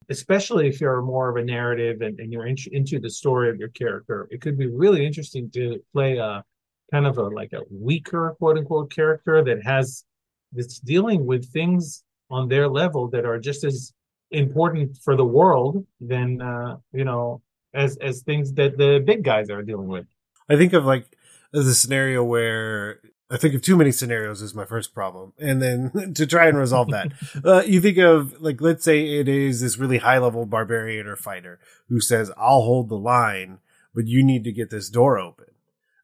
[0.08, 3.56] especially if you're more of a narrative and, and you're in, into the story of
[3.56, 6.44] your character, it could be really interesting to play a
[6.92, 10.04] kind of a like a weaker quote unquote character that has
[10.52, 13.92] that's dealing with things on their level that are just as
[14.30, 17.40] important for the world than uh, you know
[17.72, 20.06] as as things that the big guys are dealing with.
[20.48, 21.06] I think of like
[21.52, 23.00] the scenario where
[23.34, 25.32] I think of too many scenarios is my first problem.
[25.40, 27.12] And then to try and resolve that,
[27.44, 31.16] uh, you think of like, let's say it is this really high level barbarian or
[31.16, 33.58] fighter who says, I'll hold the line,
[33.92, 35.46] but you need to get this door open.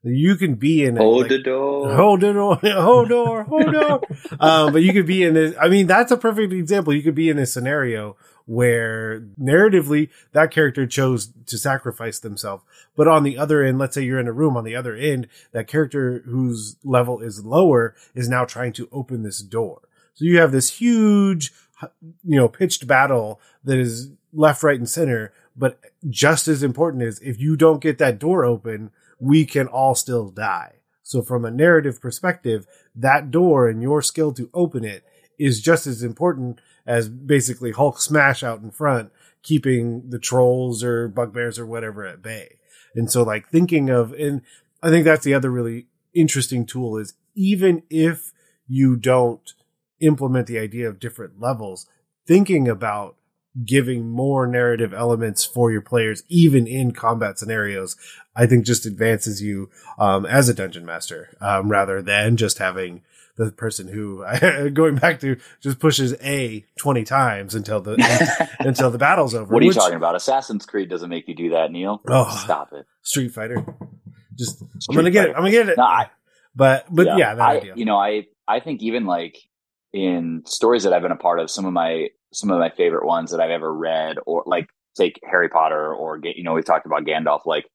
[0.02, 4.00] You can be in hold like, the door, hold the door, hold door, hold door.
[4.40, 5.54] um, but you could be in this.
[5.60, 6.94] I mean, that's a perfect example.
[6.94, 12.64] You could be in a scenario where narratively that character chose to sacrifice themselves.
[12.96, 15.28] But on the other end, let's say you're in a room on the other end,
[15.52, 19.82] that character whose level is lower is now trying to open this door.
[20.14, 21.52] So you have this huge,
[22.24, 25.32] you know, pitched battle that is left, right, and center.
[25.54, 29.94] But just as important is if you don't get that door open, we can all
[29.94, 30.76] still die.
[31.02, 35.04] So from a narrative perspective, that door and your skill to open it
[35.38, 39.10] is just as important as basically Hulk smash out in front,
[39.42, 42.58] keeping the trolls or bugbears or whatever at bay.
[42.94, 44.42] And so like thinking of, and
[44.82, 48.32] I think that's the other really interesting tool is even if
[48.66, 49.52] you don't
[50.00, 51.86] implement the idea of different levels,
[52.26, 53.16] thinking about
[53.64, 57.96] giving more narrative elements for your players, even in combat scenarios,
[58.36, 63.02] I think just advances you um, as a dungeon master um, rather than just having
[63.36, 64.24] the person who
[64.72, 67.96] going back to just pushes A twenty times until the
[68.60, 69.52] until the battle's over.
[69.52, 70.14] What are you which, talking about?
[70.14, 72.02] Assassin's Creed doesn't make you do that, Neal.
[72.08, 72.86] Oh, stop it.
[73.02, 73.64] Street Fighter.
[74.36, 75.30] Just Street I'm gonna get it.
[75.30, 75.78] I'm gonna get it.
[75.78, 76.10] No, I,
[76.54, 77.74] but but yeah, yeah that I, idea.
[77.76, 79.38] You know, I I think even like
[79.92, 83.06] in stories that I've been a part of, some of my some of my favorite
[83.06, 86.64] ones that I've ever read, or like take Harry Potter, or get you know, we've
[86.64, 87.46] talked about Gandalf.
[87.46, 87.66] Like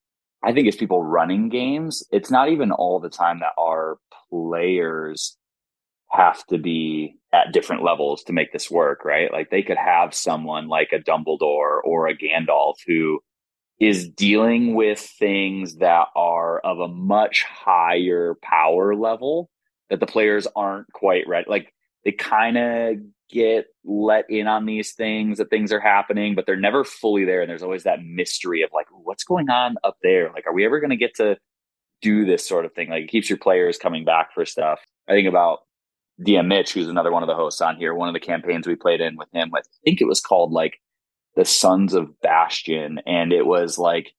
[0.44, 3.98] I think it's people running games, it's not even all the time that our
[4.30, 5.38] players
[6.12, 9.32] have to be at different levels to make this work, right?
[9.32, 13.20] Like they could have someone like a Dumbledore or a Gandalf who
[13.80, 19.50] is dealing with things that are of a much higher power level
[19.90, 21.50] that the players aren't quite ready.
[21.50, 21.74] Like
[22.06, 22.98] they kind of
[23.30, 27.42] get let in on these things that things are happening, but they're never fully there.
[27.42, 30.32] And there's always that mystery of like, what's going on up there?
[30.34, 31.38] Like, are we ever going to get to
[32.02, 32.90] do this sort of thing?
[32.90, 34.80] Like, it keeps your players coming back for stuff.
[35.08, 35.60] I think about
[36.26, 38.76] DM Mitch, who's another one of the hosts on here, one of the campaigns we
[38.76, 40.80] played in with him, I think it was called like
[41.36, 43.00] the Sons of Bastion.
[43.06, 44.12] And it was like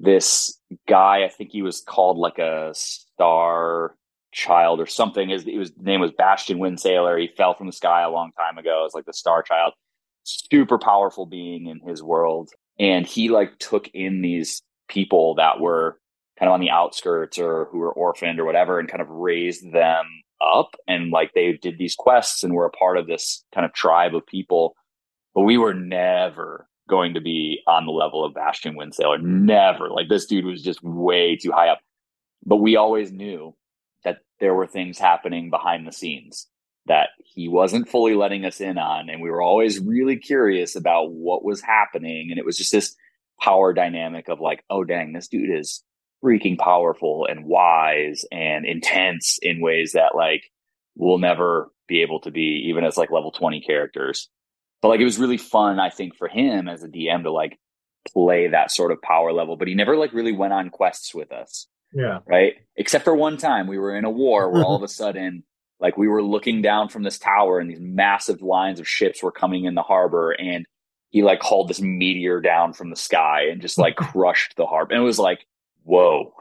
[0.00, 3.96] this guy, I think he was called like a star
[4.34, 5.30] child or something.
[5.30, 7.20] His, his name was Bastion Windsailor.
[7.20, 8.80] He fell from the sky a long time ago.
[8.80, 9.72] It was like the star child,
[10.24, 12.50] super powerful being in his world.
[12.78, 15.98] And he like took in these people that were
[16.38, 19.72] kind of on the outskirts or who were orphaned or whatever and kind of raised
[19.72, 20.04] them
[20.44, 23.72] up and like they did these quests and were a part of this kind of
[23.72, 24.74] tribe of people.
[25.34, 29.22] But we were never going to be on the level of Bastion Windsailor.
[29.22, 29.88] Never.
[29.90, 31.78] Like this dude was just way too high up.
[32.44, 33.54] But we always knew
[34.40, 36.48] there were things happening behind the scenes
[36.86, 39.08] that he wasn't fully letting us in on.
[39.08, 42.28] And we were always really curious about what was happening.
[42.30, 42.94] And it was just this
[43.40, 45.82] power dynamic of like, oh, dang, this dude is
[46.22, 50.50] freaking powerful and wise and intense in ways that like
[50.96, 54.28] we'll never be able to be, even as like level 20 characters.
[54.82, 57.58] But like it was really fun, I think, for him as a DM to like
[58.12, 59.56] play that sort of power level.
[59.56, 61.66] But he never like really went on quests with us.
[61.94, 62.18] Yeah.
[62.26, 62.54] Right.
[62.76, 65.44] Except for one time we were in a war where all of a sudden,
[65.80, 69.32] like we were looking down from this tower and these massive lines of ships were
[69.32, 70.66] coming in the harbor and
[71.10, 74.92] he like hauled this meteor down from the sky and just like crushed the harbor.
[74.92, 75.46] And it was like,
[75.84, 76.34] whoa,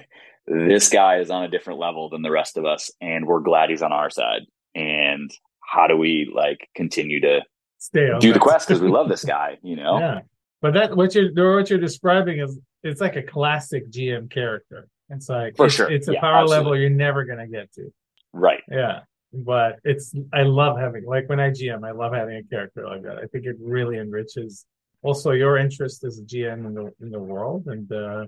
[0.46, 2.90] this guy is on a different level than the rest of us.
[3.00, 4.42] And we're glad he's on our side.
[4.74, 7.40] And how do we like continue to
[7.78, 9.98] Stay on do the quest because we love this guy, you know?
[9.98, 10.20] Yeah.
[10.60, 14.88] But that what you're what you're describing is it's like a classic GM character.
[15.10, 15.90] It's like For it's, sure.
[15.90, 16.56] it's a Yeah, power absolutely.
[16.56, 17.92] level you're never gonna get to.
[18.32, 18.62] Right.
[18.70, 19.00] Yeah.
[19.32, 23.02] But it's I love having like when I GM, I love having a character like
[23.02, 23.18] that.
[23.18, 24.66] I think it really enriches
[25.02, 27.66] also your interest as a GM in the in the world.
[27.66, 28.26] And uh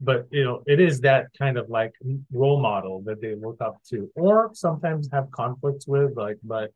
[0.00, 1.92] but you know, it is that kind of like
[2.32, 6.70] role model that they look up to, or sometimes have conflicts with, like, but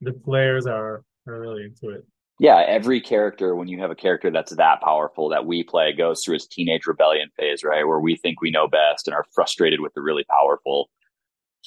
[0.00, 2.04] the players are are really into it.
[2.38, 6.24] Yeah, every character, when you have a character that's that powerful that we play, goes
[6.24, 7.86] through its teenage rebellion phase, right?
[7.86, 10.90] Where we think we know best and are frustrated with the really powerful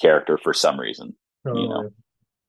[0.00, 1.14] character for some reason.
[1.46, 1.90] So You know.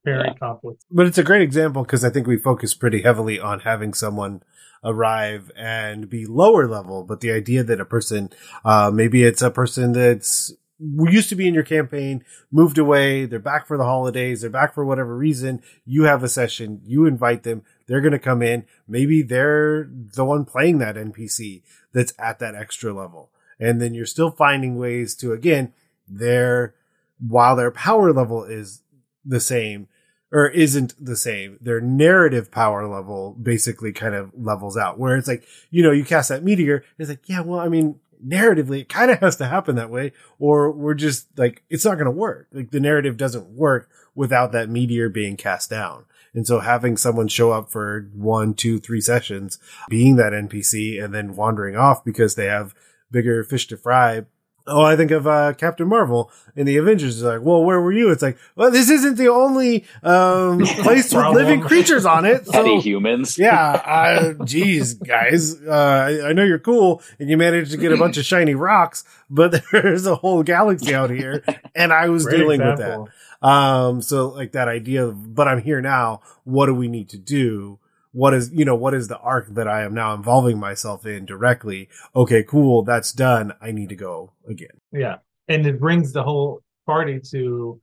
[0.03, 0.33] very Yeah.
[0.39, 0.83] conflict.
[0.91, 4.41] But it's a great example because I think we focus pretty heavily on having someone
[4.83, 7.03] arrive and be lower level.
[7.03, 8.29] But the idea that a person,
[8.63, 13.39] uh, maybe it's a person that's used to be in your campaign, moved away, they're
[13.39, 15.61] back for the holidays, they're back for whatever reason.
[15.85, 18.65] You have a session, you invite them, they're going to come in.
[18.87, 21.63] Maybe they're the one playing that NPC
[21.93, 23.31] that's at that extra level.
[23.59, 25.73] And then you're still finding ways to, again,
[26.07, 26.75] their,
[27.19, 28.83] while their power level is
[29.25, 29.87] the same,
[30.31, 31.57] or isn't the same.
[31.61, 36.03] Their narrative power level basically kind of levels out where it's like, you know, you
[36.03, 36.83] cast that meteor.
[36.99, 40.13] It's like, yeah, well, I mean, narratively, it kind of has to happen that way
[40.39, 42.47] or we're just like, it's not going to work.
[42.51, 46.05] Like the narrative doesn't work without that meteor being cast down.
[46.33, 49.57] And so having someone show up for one, two, three sessions,
[49.89, 52.75] being that NPC and then wandering off because they have
[53.09, 54.25] bigger fish to fry
[54.67, 57.15] Oh, I think of uh, Captain Marvel in the Avengers.
[57.17, 58.11] It's like, well, where were you?
[58.11, 62.45] It's like, well, this isn't the only um, place with living creatures on it.
[62.47, 63.37] Petty So, humans.
[63.39, 67.91] yeah, uh, geez, guys, uh, I, I know you're cool and you managed to get
[67.93, 72.25] a bunch of shiny rocks, but there's a whole galaxy out here, and I was
[72.25, 73.03] Great dealing example.
[73.03, 73.47] with that.
[73.47, 76.21] Um, so like that idea of, but I'm here now.
[76.43, 77.79] What do we need to do?
[78.17, 81.25] What is, you know, what is the arc that I am now involving myself in
[81.25, 81.87] directly?
[82.15, 82.81] Okay, cool.
[82.81, 83.53] That's done.
[83.61, 84.81] I need to go again.
[84.91, 85.17] Yeah.
[85.47, 87.79] And it brings the whole party to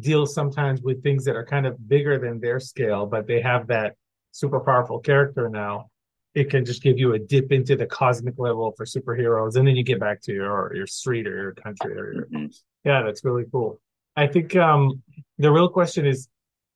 [0.00, 3.68] deal sometimes with things that are kind of bigger than their scale, but they have
[3.68, 3.94] that
[4.32, 5.88] super powerful character now.
[6.34, 9.76] It can just give you a dip into the cosmic level for superheroes, and then
[9.76, 12.60] you get back to your your street or your country or your Mhm.
[12.84, 13.80] yeah, that's really cool.
[14.16, 15.00] I think um
[15.38, 16.28] the real question is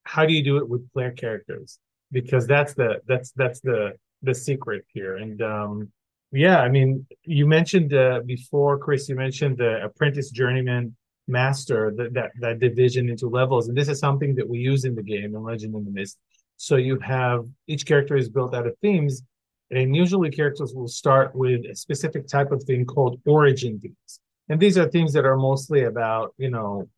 [0.04, 1.80] how do you do it with player characters?
[2.12, 5.16] Because that's the that's that's the the secret here.
[5.16, 5.92] And um
[6.32, 10.94] yeah, I mean, you mentioned uh, before, Chris, you mentioned the apprentice journeyman
[11.26, 14.94] master, that, that that division into levels, and this is something that we use in
[14.94, 16.18] the game in Legend in the Mist.
[16.56, 19.22] So you have each character is built out of themes,
[19.70, 24.60] and usually characters will start with a specific type of theme called origin themes, and
[24.60, 26.88] these are themes that are mostly about you know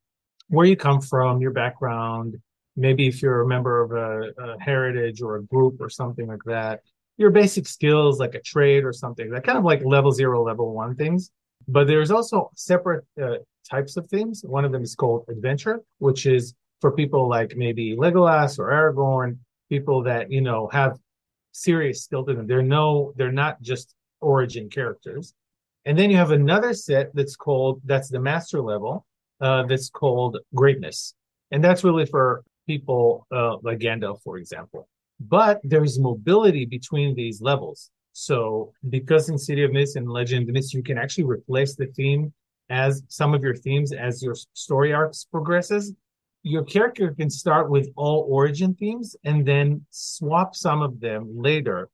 [0.48, 2.36] where you come from, your background,
[2.76, 6.42] maybe if you're a member of a, a heritage or a group or something like
[6.44, 6.80] that
[7.16, 10.72] your basic skills like a trade or something that kind of like level zero level
[10.74, 11.30] one things.
[11.68, 13.36] But there's also separate uh,
[13.70, 14.42] types of things.
[14.44, 19.38] One of them is called adventure which is for people like maybe legolas or aragorn
[19.68, 20.98] people that you know have
[21.52, 22.46] serious skill to them.
[22.46, 25.34] They're no they're not just origin characters.
[25.84, 29.06] And then you have another set that's called that's the master level
[29.40, 31.14] uh, that's called greatness.
[31.50, 34.88] And that's really for people uh, like gandalf for example
[35.28, 37.90] but there's mobility between these levels.
[38.12, 41.86] So because in City of Mist and Legend of Mist, you can actually replace the
[41.86, 42.32] theme
[42.70, 45.92] as some of your themes as your story arcs progresses.
[46.42, 51.88] Your character can start with all origin themes and then swap some of them later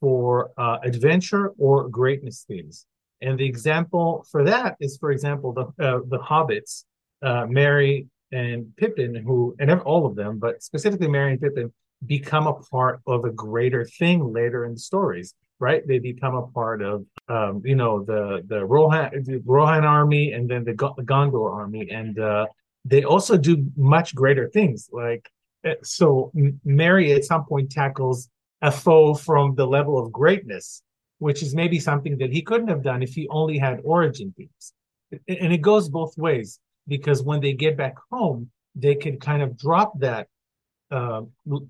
[0.00, 2.86] for uh, adventure or greatness themes.
[3.20, 6.84] And the example for that is, for example, the uh, the hobbits,
[7.22, 11.72] uh, Merry and Pippin, who and all of them, but specifically Merry and Pippin,
[12.06, 15.34] become a part of a greater thing later in the stories.
[15.58, 15.86] Right?
[15.86, 20.50] They become a part of, um, you know, the the Rohan the Rohan army and
[20.50, 22.46] then the, G- Gondor army, and uh,
[22.84, 24.88] they also do much greater things.
[24.92, 25.30] Like
[25.64, 26.32] eh, so,
[26.64, 28.28] Merry at some point tackles
[28.60, 30.82] a foe from the level of greatness,
[31.18, 34.72] which is maybe something that he couldn't have done if he only had origin themes.
[35.28, 39.56] And it goes both ways because when they get back home, they can kind of
[39.56, 40.28] drop that,
[40.90, 41.22] uh,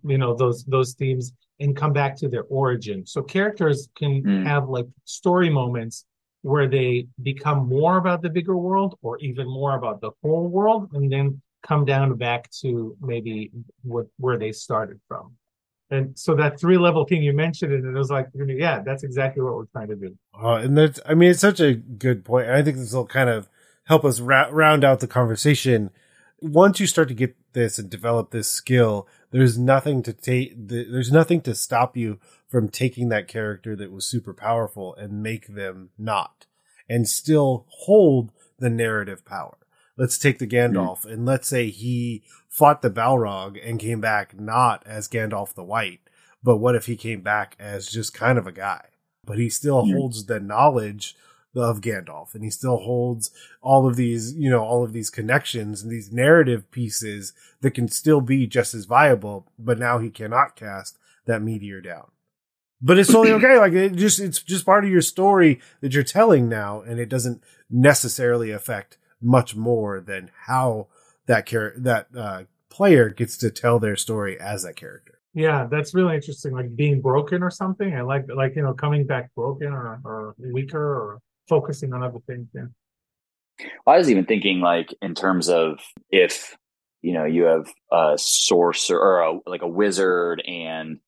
[0.04, 3.06] you know, those those themes and come back to their origin.
[3.06, 4.46] So characters can mm.
[4.46, 6.04] have like story moments
[6.42, 10.90] where they become more about the bigger world or even more about the whole world,
[10.92, 13.50] and then come down back to maybe
[13.82, 15.36] what where they started from.
[15.90, 19.42] And so that three level thing you mentioned, and it was like, yeah, that's exactly
[19.42, 20.16] what we're trying to do.
[20.42, 22.48] Uh, and that's, I mean, it's such a good point.
[22.48, 23.46] I think this will kind of
[23.84, 25.90] help us ra- round out the conversation.
[26.40, 31.12] Once you start to get this and develop this skill, there's nothing to take, there's
[31.12, 32.18] nothing to stop you
[32.48, 36.46] from taking that character that was super powerful and make them not
[36.88, 39.56] and still hold the narrative power.
[39.96, 41.10] Let's take the Gandalf mm-hmm.
[41.10, 46.00] and let's say he fought the Balrog and came back not as Gandalf the White,
[46.42, 48.84] but what if he came back as just kind of a guy?
[49.24, 49.96] But he still mm-hmm.
[49.96, 51.16] holds the knowledge
[51.54, 53.30] of Gandalf, and he still holds
[53.60, 57.88] all of these, you know, all of these connections and these narrative pieces that can
[57.88, 59.46] still be just as viable.
[59.58, 62.10] But now he cannot cast that meteor down.
[62.80, 63.58] But it's totally okay.
[63.58, 67.08] Like it just, it's just part of your story that you're telling now, and it
[67.08, 70.88] doesn't necessarily affect much more than how
[71.26, 75.18] that character, that uh, player gets to tell their story as that character.
[75.34, 76.52] Yeah, that's really interesting.
[76.52, 77.94] Like being broken or something.
[77.94, 82.18] I like, like you know, coming back broken or, or weaker or focusing on other
[82.26, 82.48] things.
[82.54, 82.66] Yeah.
[83.86, 85.78] Well, I was even thinking like in terms of
[86.10, 86.56] if
[87.02, 90.98] you know you have a sorcerer or a, like a wizard and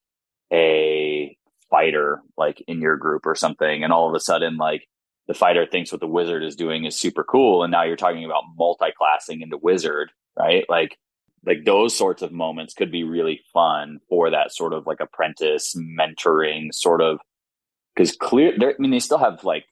[0.53, 1.35] a
[1.69, 4.87] fighter like in your group or something, and all of a sudden like
[5.27, 8.25] the fighter thinks what the wizard is doing is super cool, and now you're talking
[8.25, 10.65] about multi-classing into wizard, right?
[10.69, 10.97] Like
[11.45, 15.75] like those sorts of moments could be really fun for that sort of like apprentice
[15.99, 17.19] mentoring sort of
[17.95, 18.53] because clear.
[18.59, 19.65] I mean, they still have like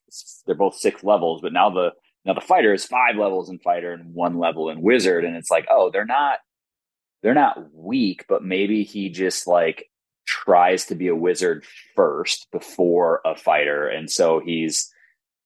[0.45, 1.91] they're both six levels, but now the
[2.25, 5.51] now the fighter is five levels in fighter and one level in wizard, and it's
[5.51, 6.39] like, oh, they're not
[7.21, 9.89] they're not weak, but maybe he just like
[10.25, 11.65] tries to be a wizard
[11.95, 14.89] first before a fighter, and so he's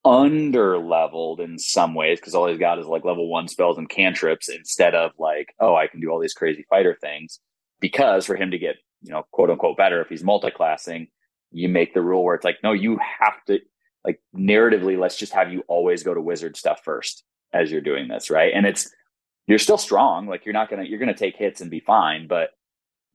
[0.05, 3.89] under leveled in some ways because all he's got is like level one spells and
[3.89, 7.39] cantrips instead of like, oh, I can do all these crazy fighter things.
[7.79, 11.07] Because for him to get, you know, quote unquote better, if he's multi-classing,
[11.51, 13.59] you make the rule where it's like, no, you have to
[14.05, 17.23] like narratively, let's just have you always go to wizard stuff first
[17.53, 18.53] as you're doing this, right?
[18.53, 18.89] And it's
[19.47, 22.49] you're still strong, like you're not gonna you're gonna take hits and be fine, but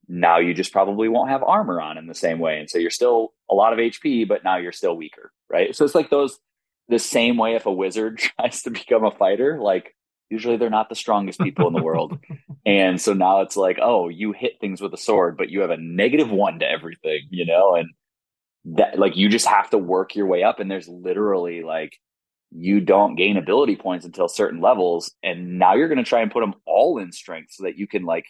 [0.09, 2.59] now you just probably won't have armor on in the same way.
[2.59, 5.75] And so you're still a lot of HP, but now you're still weaker, right?
[5.75, 6.39] So it's like those
[6.89, 9.95] the same way if a wizard tries to become a fighter, like
[10.31, 12.19] usually they're not the strongest people in the world.
[12.67, 15.71] and so now it's like, oh, you hit things with a sword, but you have
[15.71, 17.75] a negative one to everything, you know?
[17.75, 17.91] And
[18.65, 21.99] that like you just have to work your way up and there's literally like
[22.51, 26.31] you don't gain ability points until certain levels and now you're going to try and
[26.31, 28.27] put them all in strength so that you can like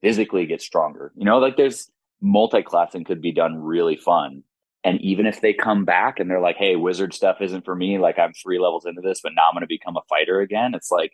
[0.00, 1.38] physically get stronger you know?
[1.38, 1.90] Like there's
[2.20, 4.42] multi-classing could be done really fun
[4.84, 7.98] and even if they come back and they're like hey wizard stuff isn't for me
[7.98, 10.72] like i'm three levels into this but now i'm going to become a fighter again
[10.74, 11.12] it's like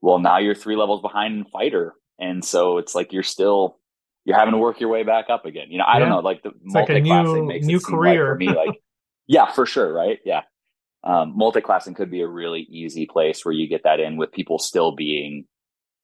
[0.00, 3.78] well now you're three levels behind in fighter and so it's like you're still
[4.26, 5.68] you're having to work your way back up again.
[5.70, 5.98] You know, I yeah.
[6.00, 8.82] don't know, like the multi-classing like makes new it career like for me like
[9.26, 10.18] yeah, for sure, right?
[10.24, 10.42] Yeah.
[11.04, 14.58] Um, multi-classing could be a really easy place where you get that in with people
[14.58, 15.46] still being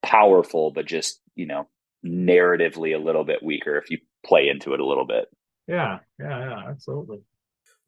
[0.05, 1.67] powerful, but just, you know,
[2.07, 5.25] narratively a little bit weaker if you play into it a little bit.
[5.67, 7.23] Yeah, yeah, yeah, absolutely.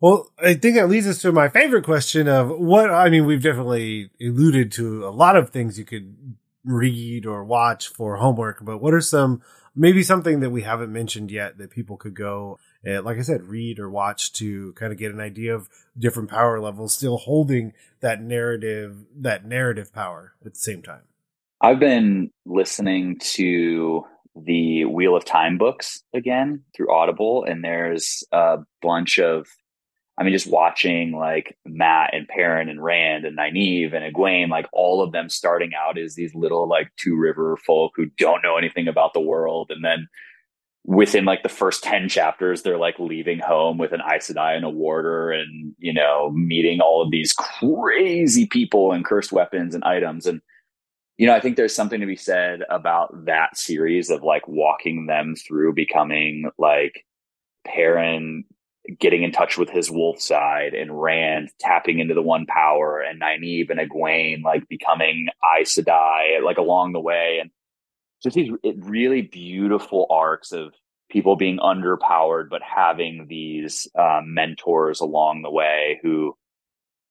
[0.00, 3.42] Well, I think that leads us to my favorite question of what I mean, we've
[3.42, 8.78] definitely alluded to a lot of things you could read or watch for homework, but
[8.78, 9.40] what are some
[9.74, 13.44] maybe something that we haven't mentioned yet that people could go and, like I said,
[13.44, 15.68] read or watch to kind of get an idea of
[15.98, 21.02] different power levels, still holding that narrative, that narrative power at the same time.
[21.60, 24.04] I've been listening to
[24.36, 29.46] the Wheel of Time books again through Audible, and there's a bunch of
[30.16, 34.68] I mean, just watching like Mat and Perrin and Rand and Nynaeve and Egwene, like
[34.72, 38.56] all of them starting out as these little like two river folk who don't know
[38.56, 39.70] anything about the world.
[39.70, 40.08] And then
[40.84, 44.64] within like the first 10 chapters, they're like leaving home with an Aes Sedai and
[44.64, 49.82] a warder and, you know, meeting all of these crazy people and cursed weapons and
[49.82, 50.26] items.
[50.26, 50.40] And
[51.16, 55.06] you know, I think there's something to be said about that series of like walking
[55.06, 57.04] them through becoming like
[57.64, 58.44] Perrin
[58.98, 63.20] getting in touch with his wolf side and Rand tapping into the one power and
[63.20, 65.28] Nynaeve and Egwene like becoming
[65.58, 67.38] Aes Sedai like along the way.
[67.40, 67.50] And
[68.22, 70.74] just these really beautiful arcs of
[71.10, 76.36] people being underpowered but having these um, mentors along the way who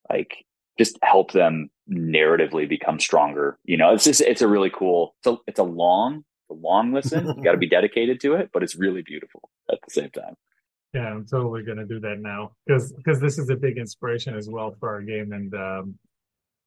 [0.09, 0.45] like
[0.77, 3.57] just help them narratively become stronger.
[3.63, 6.93] You know it's just it's a really cool it's a, it's a long a long
[6.93, 7.25] listen.
[7.25, 10.35] You got to be dedicated to it but it's really beautiful at the same time
[10.93, 14.35] yeah i'm totally going to do that now because because this is a big inspiration
[14.35, 15.95] as well for our game and um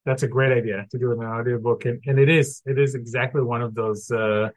[0.04, 3.42] that's a great idea to do an audiobook and, and it is it is exactly
[3.42, 4.48] one of those uh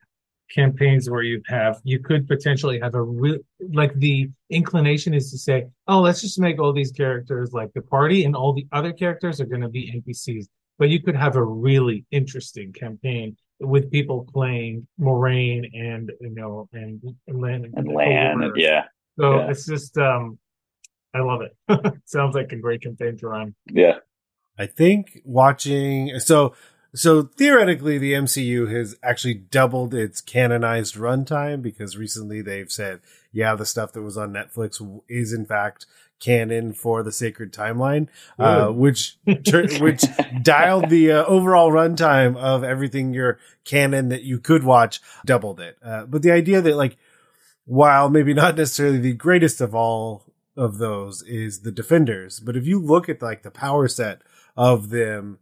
[0.51, 3.37] campaigns where you have you could potentially have a real
[3.73, 7.81] like the inclination is to say oh let's just make all these characters like the
[7.81, 10.47] party and all the other characters are going to be npcs
[10.79, 16.67] but you could have a really interesting campaign with people playing Moiraine and you know
[16.73, 18.85] and and Lan and, and Lan and yeah
[19.19, 19.49] so yeah.
[19.49, 20.37] it's just um
[21.13, 23.99] I love it sounds like a great campaign to run yeah
[24.57, 26.53] I think watching so
[26.95, 33.01] so theoretically, the MCU has actually doubled its canonized runtime because recently they've said,
[33.31, 35.85] yeah, the stuff that was on Netflix is in fact
[36.19, 38.07] canon for the sacred timeline,
[38.39, 40.03] uh, which which
[40.41, 45.77] dialed the uh, overall runtime of everything your canon that you could watch, doubled it.
[45.83, 46.97] Uh, but the idea that like,
[47.69, 50.25] while maybe not necessarily the greatest of all
[50.57, 54.23] of those is the Defenders, but if you look at like the power set
[54.57, 55.37] of them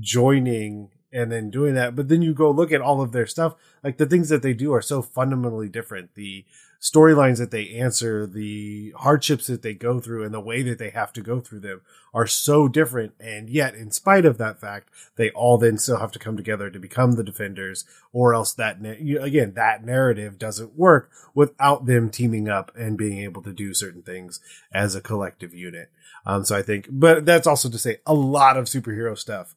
[0.00, 1.94] joining and then doing that.
[1.94, 3.54] But then you go look at all of their stuff.
[3.84, 6.14] Like the things that they do are so fundamentally different.
[6.14, 6.44] The
[6.82, 10.90] storylines that they answer, the hardships that they go through, and the way that they
[10.90, 11.80] have to go through them
[12.12, 13.14] are so different.
[13.20, 16.70] And yet, in spite of that fact, they all then still have to come together
[16.70, 22.48] to become the defenders, or else that, again, that narrative doesn't work without them teaming
[22.48, 24.40] up and being able to do certain things
[24.72, 25.88] as a collective unit.
[26.26, 29.54] Um, so I think, but that's also to say a lot of superhero stuff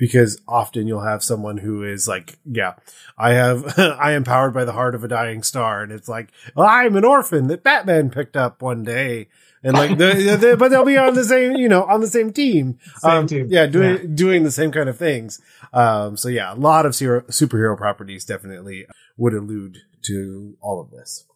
[0.00, 2.72] because often you'll have someone who is like, yeah,
[3.18, 5.82] I have, I am powered by the heart of a dying star.
[5.82, 9.28] And it's like, well, I'm an orphan that Batman picked up one day.
[9.62, 12.78] And like, but they'll be on the same, you know, on the same team.
[12.96, 13.48] Same um, team.
[13.50, 13.66] Yeah.
[13.66, 14.06] Doing, Yeah.
[14.14, 15.38] doing the same kind of things.
[15.74, 18.86] Um, so yeah, a lot of super, superhero properties definitely
[19.18, 21.26] would allude to all of this.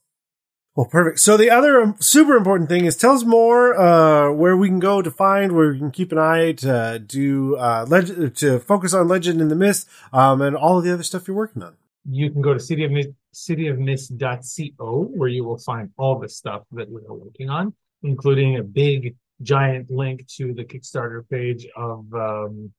[0.77, 1.20] Well, perfect.
[1.20, 4.81] So the other um, super important thing is tell us more uh, where we can
[4.81, 8.93] go to find, where we can keep an eye to do uh, leg- to focus
[8.93, 11.77] on Legend in the Mist, um, and all of the other stuff you're working on.
[12.11, 16.62] you can go to city of mist cityofmist.co where you will find all the stuff
[16.72, 17.72] that we are working on
[18.03, 22.72] including a big giant link to the kickstarter page of um,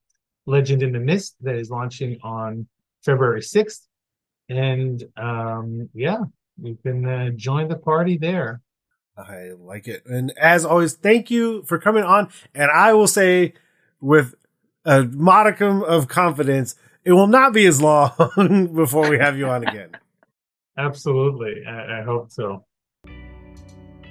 [0.46, 2.68] legend in the mist that is launching on
[3.04, 3.82] february 6th
[4.50, 6.20] and um, yeah
[6.62, 8.62] you can uh, join the party there
[9.18, 12.28] I like it, and as always, thank you for coming on.
[12.54, 13.54] And I will say,
[14.02, 14.36] with
[14.84, 16.76] a modicum of confidence,
[17.06, 19.92] it will not be as long before we have you on again.
[20.78, 22.66] absolutely I, I hope so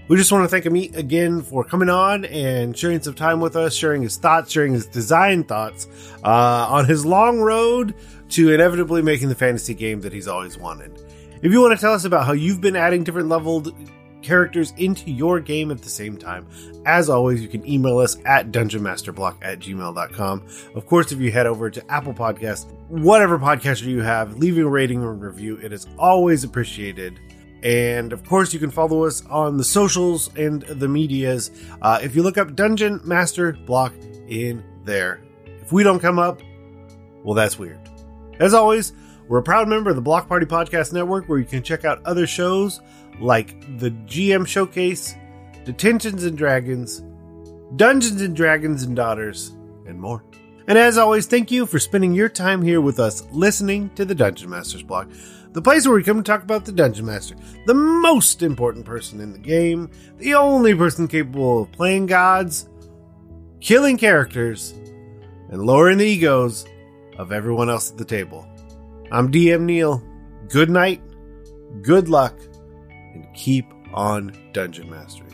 [0.08, 3.56] We just want to thank Amit again for coming on and sharing some time with
[3.56, 5.86] us, sharing his thoughts, sharing his design thoughts
[6.24, 7.94] uh, on his long road
[8.30, 10.92] to inevitably making the fantasy game that he's always wanted.
[11.44, 13.74] If you want to tell us about how you've been adding different leveled
[14.22, 16.48] characters into your game at the same time,
[16.86, 20.46] as always, you can email us at dungeonmasterblock at gmail.com.
[20.74, 24.68] Of course, if you head over to Apple Podcasts, whatever podcaster you have, leaving a
[24.70, 27.20] rating or review, it is always appreciated.
[27.62, 31.50] And of course, you can follow us on the socials and the medias.
[31.82, 33.92] Uh, if you look up Dungeon Master Block
[34.28, 35.22] in there,
[35.60, 36.40] if we don't come up,
[37.22, 37.78] well, that's weird.
[38.40, 38.94] As always,
[39.28, 42.04] we're a proud member of the Block Party Podcast Network where you can check out
[42.04, 42.80] other shows
[43.20, 45.14] like the GM Showcase,
[45.64, 47.02] Detentions and Dragons,
[47.76, 49.56] Dungeons and Dragons and Daughters,
[49.86, 50.22] and more.
[50.66, 54.14] And as always, thank you for spending your time here with us listening to the
[54.14, 55.08] Dungeon Masters Block,
[55.52, 57.34] the place where we come to talk about the Dungeon Master,
[57.66, 62.68] the most important person in the game, the only person capable of playing gods,
[63.60, 64.72] killing characters,
[65.50, 66.66] and lowering the egos
[67.18, 68.46] of everyone else at the table.
[69.14, 70.02] I'm DM Neal.
[70.48, 71.00] Good night,
[71.82, 72.36] good luck,
[73.14, 75.30] and keep on dungeon mastering.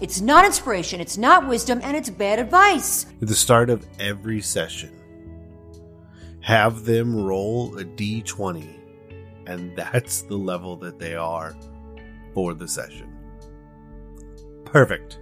[0.00, 3.06] It's not inspiration, it's not wisdom, and it's bad advice.
[3.20, 4.92] At the start of every session,
[6.42, 8.83] have them roll a d20
[9.46, 11.56] And that's the level that they are
[12.32, 13.12] for the session.
[14.64, 15.18] Perfect.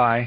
[0.00, 0.24] Goodbye.